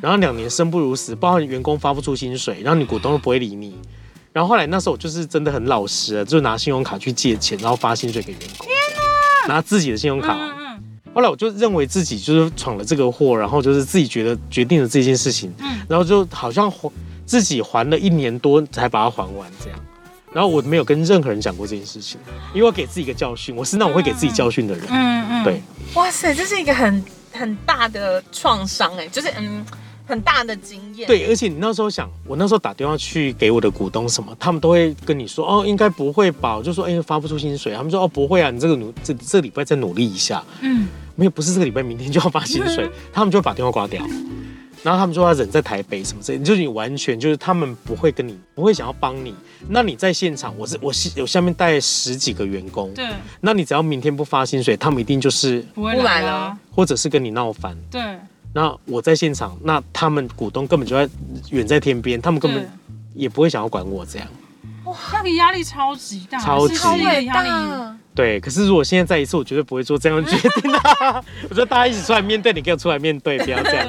[0.00, 3.74] 然后两年生不如死，包含员工发不出薪水，然后你股东都不会理你。
[4.32, 8.66] 然后后来那时候我就是真的很老实了，就拿信用卡去借钱，然后发薪水给员工。
[9.48, 10.34] 拿自己的信用卡。
[10.34, 10.60] 嗯嗯
[11.12, 16.88] 后来我就认为自己就是闯了这个祸，然后就是自己觉得决定了这件事情，嗯然后就好像还
[17.26, 19.78] 自己还了一年多才把它还完这样。
[20.32, 22.20] 然后我没有跟任何人讲过这件事情，
[22.54, 24.84] 因为我给自己一个教训，我是那种会给自己教训的人。
[24.88, 25.60] 嗯嗯，对，
[25.94, 27.02] 哇塞，这是一个很
[27.40, 29.64] 很大的创伤哎，就是嗯
[30.06, 31.06] 很大的经验。
[31.06, 36.54] 对，而且你那时候想，我那时候打电话去给我的股东什么，他们都会跟你说，哦，应该不会吧？
[36.54, 37.72] 我就说，哎、发不出薪水。
[37.72, 40.44] 他们说，哦，不会啊，你这个努这这礼拜再努力一下。
[40.60, 44.04] 嗯，没有，不是这个礼拜，明天就要发薪水， 他们就会把电话挂掉。
[44.82, 49.34] 然后他们说他人在台北什么之类，就是你完全就是他们不会跟你，不会想要帮你。
[49.68, 53.06] 那你在现场，我是我是有下面带十几个员工，对，
[53.40, 57.76] 那你只要明天不发薪水，他们一定就是不来了了，或者是跟你闹翻。
[57.90, 58.02] 对，
[58.54, 61.08] 那我在现场，那他们股东根本就在
[61.50, 62.70] 远在天边，他们根本，
[63.14, 64.26] 也不会想要管我这样。
[64.84, 66.74] 哇那个压力超级大，超级。
[67.26, 71.22] 大，对，可是如果现在再一次，我绝对不会做这样的决定啊！
[71.48, 73.86] 我说大家一起出来面对，你给我出来面对，不要这样。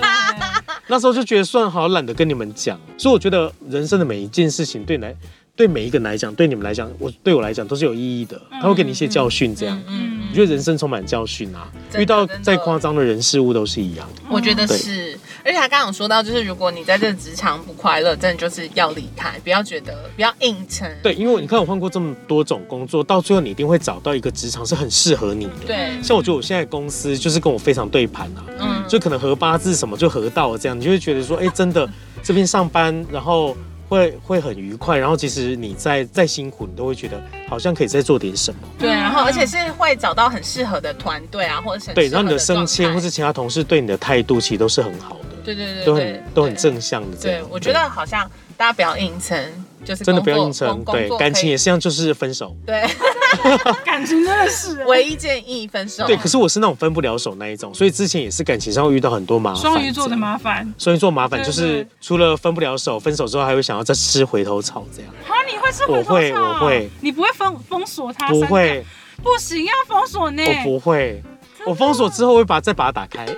[0.92, 5.16] 那时候就觉得算好懒得跟你们讲，所以我觉得人生的每一件事情对你来，
[5.56, 9.82] 对每一个人来讲，对你们来讲，我对我来讲都是有意义的，他会给你一些教训，这样。
[9.88, 14.10] 嗯我觉得人生充满教训啊，遇到再夸张的人事物都是一样。
[14.30, 20.90] 我觉得是，而且他刚刚有说到，就是如果你在这个职场不快乐，真的就是要离开，不要觉得不要硬撑。
[21.02, 25.66] 对，因为你看我换过这么多种工作，到最后你一定会找到一个职场是很适合你的。
[25.68, 31.90] 对，像我觉得我现在公司就是跟我非常对盘啊，嗯，就可能合八字什么就合到了这样，你就会觉得说，哎，真的
[32.24, 33.56] 这边上班，然后
[33.90, 38.60] 会会很愉快，然后其实你再再辛苦，你都会觉得好像可以再做点什么。
[38.80, 46.56] 对，然后而且是会找到很适合的团队啊，或者是对，然后你的升迁或是其他同事对你的态度其实都是很好的，对对对，都很都很。
[46.62, 52.56] 正向的对我觉得好像大家不要硬撑，就是真的不要硬撑，对感情也是一样，就是分手。
[52.68, 52.88] 对，
[53.84, 56.06] 感情真的是唯一建议分手。
[56.06, 59.62] 对，可是我是那种分不了手那一种，所以之前也是感情上会遇到很多麻烦。
[59.62, 60.72] 双鱼座的麻烦。
[60.78, 65.12] 双鱼座麻烦就是除了分不了手，分手之后还会想要再吃回头草这样。
[65.28, 66.14] 啊，你会吃回头草？
[66.14, 68.28] 我会我会你不会封封锁他？
[68.28, 68.86] 不会，
[69.24, 70.44] 不行，要封锁呢。
[70.46, 71.24] 我不会。
[71.64, 73.24] 我封锁之后会把再把它打开。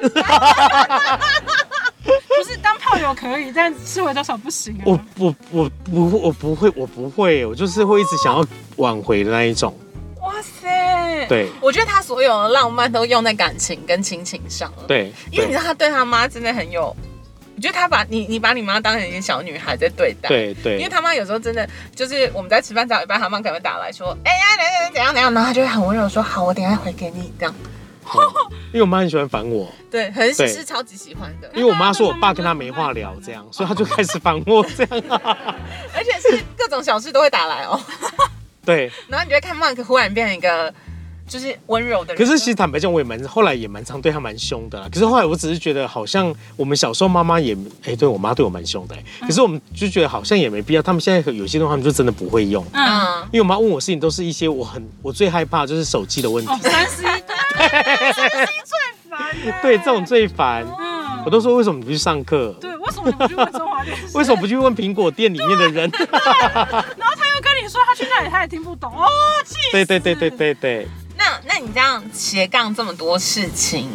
[2.38, 4.84] 不是当炮友可以，但吃回多少不行啊。
[4.86, 8.46] 我我我不我不会我不会，我就是会一直想要
[8.78, 9.78] 挽回的那一种。
[10.22, 16.96] 哇塞，对我觉得他所有的浪漫都用在感情跟亲情上了。，对对因为你知道他对他妈真的很有，
[17.56, 20.30] 我觉得他把你你把你妈当成一个小女孩在对待。。
[20.30, 27.54] 对对因为，他妈有时候真的就是我们在吃饭吃到一半，他妈可能会打来说，哎呀，怎样怎样怎样，然后他就会很温柔说，好，我等一下回给你，这样。
[28.74, 35.02] 因为我妈很喜欢烦我，对，很对是超级喜欢的，因为我妈说我爸跟她没话聊这样， 所以她就开始烦我这样。
[35.96, 37.80] 而且是各种小事都会打来哦。
[38.66, 40.74] 对，然后你就会看 Mark 忽然变成一个
[41.28, 42.18] 就是温柔的人。
[42.18, 44.88] 可是其实坦白讲，我也蛮后来也蛮常对她蛮凶的啦。
[44.92, 50.82] 可是后来我只是觉得好像我们小时候妈妈也哎、对我妈对我蛮凶的、欸，可是我们就觉得好像也没必要。
[50.82, 52.66] 他们现在有些东西他们就真的不会用。
[52.72, 56.52] 嗯，嗯，因为我妈问我事情都是一些我很我最害怕就是手机的问题，
[57.54, 59.60] 最烦欸。
[59.62, 60.66] 对这种最烦。
[60.80, 60.94] 嗯
[61.26, 62.54] 我都说为什么不去上课？
[62.60, 64.18] 对，为什么你不去问中华电视？
[64.18, 65.90] 为什么不去问苹果店里面的人？
[65.90, 69.08] 然后他又跟你说他去那里，他也听不懂哦，
[69.46, 69.72] 气死！
[69.72, 70.88] 对对对对对对，
[71.18, 73.90] 那那你这样斜杠这么多事情，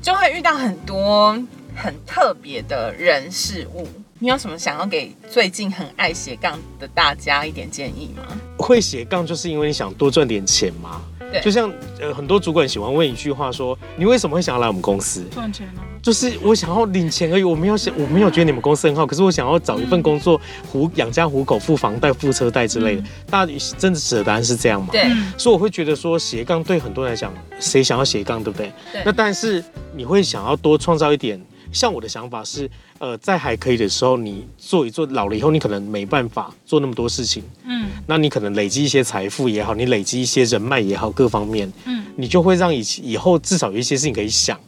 [0.00, 1.36] 就会遇到很多
[1.74, 3.88] 很特别的人事物。
[4.20, 8.22] 你有什么想要给最近很爱斜杠的大家一点建议吗？
[8.56, 11.00] 会斜杠就是因为你想多赚点钱嘛。
[11.30, 15.24] 对就像呃很多主管喜欢问一句话说，你为什么会想要来我们公司？
[15.30, 15.84] 赚钱啊！
[16.00, 23.02] 就是我想要领钱而已，我没有想，我没有觉得你们公司很好，可是我想要找一份工作，糊养家糊口，付房贷、付车贷之类的。
[23.28, 24.88] 大家真的的答案是这样吗？
[24.92, 28.72] 对，嗯所以我会觉得说斜杠对很多人来讲，谁想要斜杠，对不对？
[28.92, 29.62] 对那但是
[29.94, 31.38] 你会想要多创造一点，
[31.72, 37.86] 像我的想法是，呃，在还可以的时候，你做一做，老了以后你可能没办法做那么多事情，嗯。
[38.06, 42.04] 那你可能累积一些财富也好，你累积一些人脉也好，各方面，嗯。
[42.16, 44.58] 你就会让以以后至少有一些事情可以想。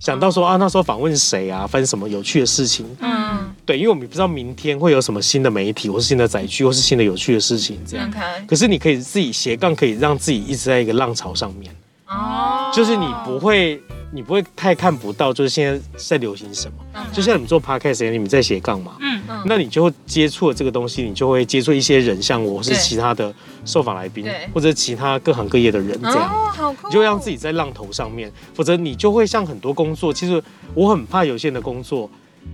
[0.00, 2.86] 想到说啊，那时候访问谁啊，发生什么有趣的事情？
[3.00, 8.08] 嗯，对，因为我们不知道明天会有什么新的媒体，或是新的载具，或是新的有趣的事情，这样。
[8.46, 11.74] 可是你可以自己斜杠，可以让自己一直在一个浪潮上面，
[12.06, 13.82] 哦，就是你不会，
[14.12, 16.78] 你不会太看不到，就是现在在流行什么。
[16.94, 17.04] 嗯。
[17.12, 19.20] 就像你们做 podcast，你们在斜杠嘛，嗯。
[19.28, 19.42] 嗯。
[19.46, 23.34] 那你就会接触了这个东西，你就会接触一些人，像我，是其他的
[23.64, 26.30] 受访来宾，或者其他各行各业的人这样。
[26.32, 30.42] 哦，好酷，你就会让自己在浪头上面，否则你就会像很多工作，其实
[30.74, 32.10] 我很怕有些人的工作，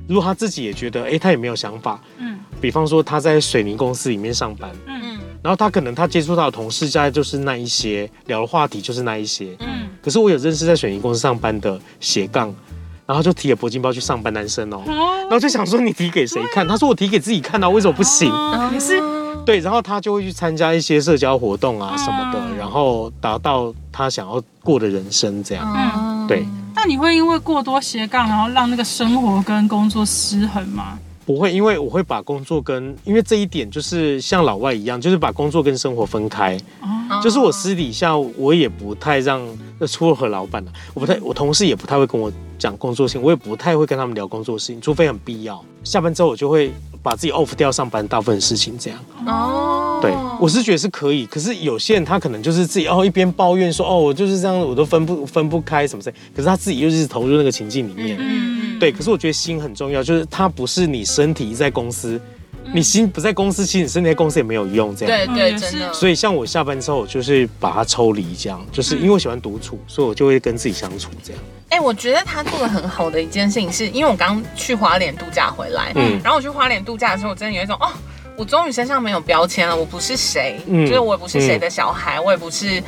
[0.08, 2.38] 如果他自己也觉得，哎、他也没有想法，嗯。
[2.60, 9.54] 比方说他在水泥公司里面上班，嗯嗯然后他可能他接触到的同事大概就是那一些，聊的话题就是那一些。
[9.60, 12.52] 嗯，可是我有认识在水泥公司上班的斜杠，
[13.04, 16.66] 然后就提了铂金包去上班男生哦，然哦，后就想说你提给谁看？
[16.66, 18.30] 他说我提给自己看啊，为什么不行？
[18.32, 18.98] 哦也是
[19.44, 25.70] 对，然后他就会去参加一些社交活动啊嗯什么的，然后达到他想要过的人生这样。
[25.76, 30.98] 嗯对，那你会因为过多斜杠，然后让那个生活跟工作失衡吗？
[31.26, 36.56] 不会，因为我会把工作跟，因为这一点就是像老外一样，就是把工作跟生活分开。
[36.80, 39.40] 哦，就是我私底下我也不太让，
[39.78, 45.62] 呃除了和老板啊，我不太，我同事也不太会跟我讲工作事情，我也不太会跟他们聊工作事情，除非很必要。
[45.82, 46.70] 下班之后我就会
[47.02, 48.98] 把自己 off 掉上班大部分事情，这样。
[49.26, 58.16] 哦，对，我是觉得是可以，可是有些人他可能就是自己哦一边抱怨说哦我就是这样，我都分不分不开什么事，可是他自己又是投入那个情境里面。
[58.20, 62.20] 嗯对，可是我觉得心很重要，就是它不是你身体在公司，
[62.72, 65.26] 你心不在公司，其实你身体在公司也没有用，这样。
[65.34, 71.42] 对对，真的，所以像我下班之后，我就是把它抽离，这样，就是因为我喜欢独处，所以我就会跟自己相处，这样。
[71.70, 76.20] 哎、我觉得他做的很好的一件事情是，因为我刚去花莲度假回来，嗯。
[76.22, 77.88] 然后我去花莲度假的时候，我真的有一种哦，
[78.36, 80.86] 我终于身上没有标签了，我不是谁，嗯。
[80.86, 82.80] 就是我也不是谁的小孩，我也不是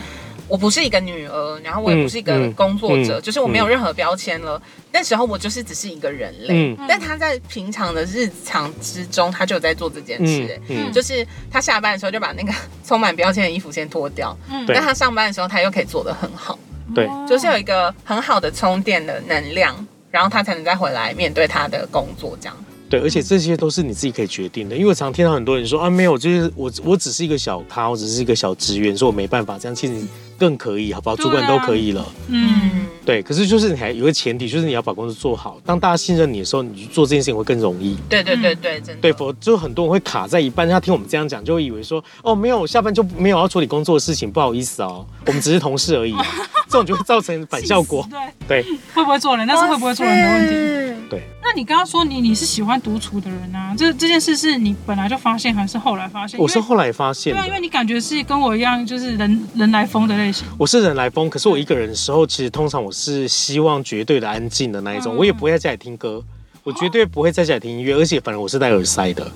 [0.49, 4.61] 我不是一个女儿，然后我也不是一个工作者，嗯就是我没有任何标签了。
[4.93, 6.77] 那时候我就是只是一个人类，嗯。
[6.89, 10.87] 但他在平常的日常之中，他就有在做这件事、欸嗯。
[10.89, 12.53] 嗯就是他下班的时候就把那个
[12.85, 14.65] 充满标签的衣服先脱掉，嗯。
[14.69, 16.59] 但他上班的时候他又可以做得很好，
[16.95, 17.07] 对。
[17.07, 19.75] 哦就是有一个很好的充电的能量，
[20.11, 22.57] 然后他才能再回来面对他的工作这样。
[22.89, 30.07] 对，而且这些都是你自己可以决定的，因为我常听到很多人说啊，没有，就是我我只是一个小咖，我只是一个小职员，说我没办法这样，其实你
[30.39, 31.17] 更可以，好不好？
[31.17, 33.21] 主管都可以了，嗯，对。
[33.23, 35.61] 可是就是你还有一个前提，就是你要把工作做好。
[35.65, 37.97] 当大家信任你的时候，你去做这件事情会更容易。
[38.09, 39.01] 对对对对，真的。
[39.01, 46.25] 对，否就很多人会卡在一半，他听我们这样讲，就会以为说，哦，没有，我下班就没有要处理工作的事情，不好意思哦，我们只是同事而已、啊，
[46.71, 48.07] 这种就会造成反效果。
[48.47, 50.86] 对，对，会不会做人，那是会不会做人的问题。
[51.09, 51.17] 题。
[51.43, 53.75] 那你刚刚说你你是喜欢独处的人啊？
[53.77, 56.39] 这这件事是你本来就发现，还是后来发现？
[56.41, 60.47] 我是后来发现对啊，因为，你感觉是跟我一样，就是人人来疯的类型。
[60.59, 66.23] 我是人来疯，可是我一个人的时候，其实通常我是希望绝对的安静的那一种，嗯我也不会在家里听歌，
[66.63, 69.31] 我绝对不会在家里听音乐，而且反正我是戴耳塞的。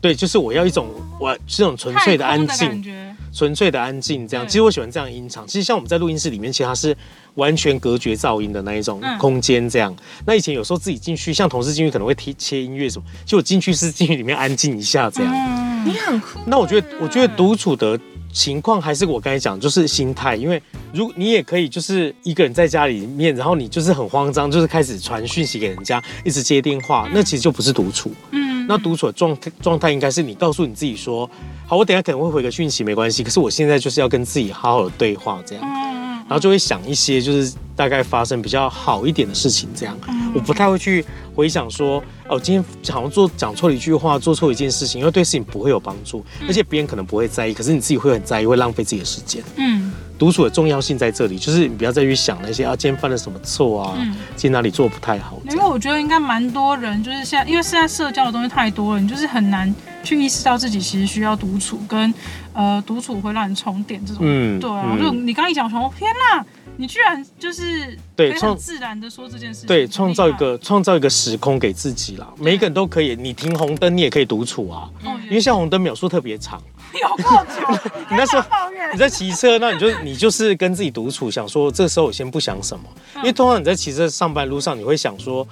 [0.00, 0.88] 对，就是我要一种
[1.18, 4.46] 我这种纯粹的安静，觉，纯粹的安静这样。
[4.46, 5.46] 其实我喜欢这样的音场。
[5.46, 6.96] 其实像我们在录音室里面，其实它是
[7.34, 9.94] 完全隔绝噪音的那一种嗯空间这样。
[10.24, 15.32] 那以前有时候自己进去，像同事进去可能会贴切音乐什么，就我进去是进去里面安静一下这样。
[15.34, 16.40] 嗯你很酷。
[16.46, 18.00] 那我觉得，我觉得独处的
[18.32, 20.62] 情况还是我刚才讲，就是心态，因为
[20.94, 28.10] 如你也可以就是一个人在家里面，然后你就是很慌张，就是开始传讯息给人家，一直接电话，那其实就不是独处。
[28.30, 31.28] 嗯那独处的状态状态应该是你告诉你自己说，
[31.66, 35.64] 好，我等下可能会回个讯息，没关系，可是我现在就是要跟自己好好的对话这样。
[35.64, 35.94] 嗯
[36.26, 39.96] 然后就会想一些就是大概发生比较好一点的事情，这样。
[40.34, 41.04] 我不太会去
[41.34, 49.42] 回想说，哦，今天好像做讲错了一句话，做错一件事情，因为对事情不会有帮助，而且别人可能不会在意，可是你自己会很在意，会浪费自己的时间。
[49.56, 55.64] 嗯独处的重要性在这里，就是你不要再去想那些啊，今天犯了什么错啊，嗯今天哪里做得不太好，这因为。
[55.68, 59.72] 我觉得应该蛮多人，就是现在，因为现在社交的东西太多了，你就是很难
[60.04, 62.14] 去意识到自己其实需要独处，跟
[62.52, 64.22] 呃独处会让你充电这种。
[64.24, 66.46] 嗯对啊，嗯就你刚刚一讲，说天哪，
[66.76, 72.26] 你居然就是对创很自然的说这件事情，对，很创造一厉个创造一个时空给自己啦。
[72.38, 74.90] 每一个人都可以，你停红灯，你也可以独处啊，
[75.24, 76.60] 因为像红灯秒数特别长。
[76.94, 78.46] 有够久， 你那时候
[78.92, 82.84] 你在骑车，那你就 你就是跟自己独处，想说这时候我先不想什么，
[83.16, 85.46] 因为通常你在骑车上班路上，你会想说，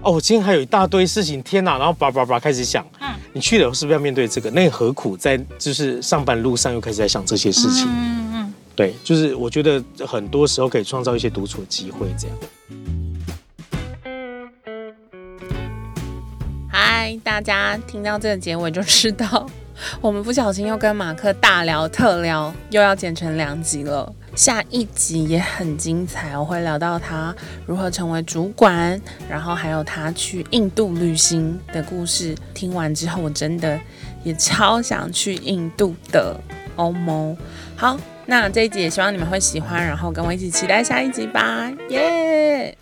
[0.00, 4.50] 哦，我今天还有一大堆事情，天哪，然后叭叭叭开始想，嗯你去了是不是要面对这个？
[4.50, 7.86] 那何苦在就是上班路上又开始在想这些事情？
[7.88, 12.36] 嗯嗯对，就是我觉得很多时候可以创造一些独处的机会，这样。
[16.70, 19.46] 嗨，大家听到这个结尾就知道，
[20.00, 24.10] 我们不小心又跟马克大聊特聊，又要剪成两集了。
[24.34, 28.98] 下一集也很精彩，我会聊到他如何成为主管，
[29.28, 32.34] 然后还有他去印度旅行的故事。
[32.54, 33.78] 听完之后，我真的
[34.24, 36.34] 也超想去印度的
[36.76, 37.36] 欧盟。
[37.76, 42.76] 好，那这一集也希望你们会喜欢，然后跟我一起期待下一集吧，耶、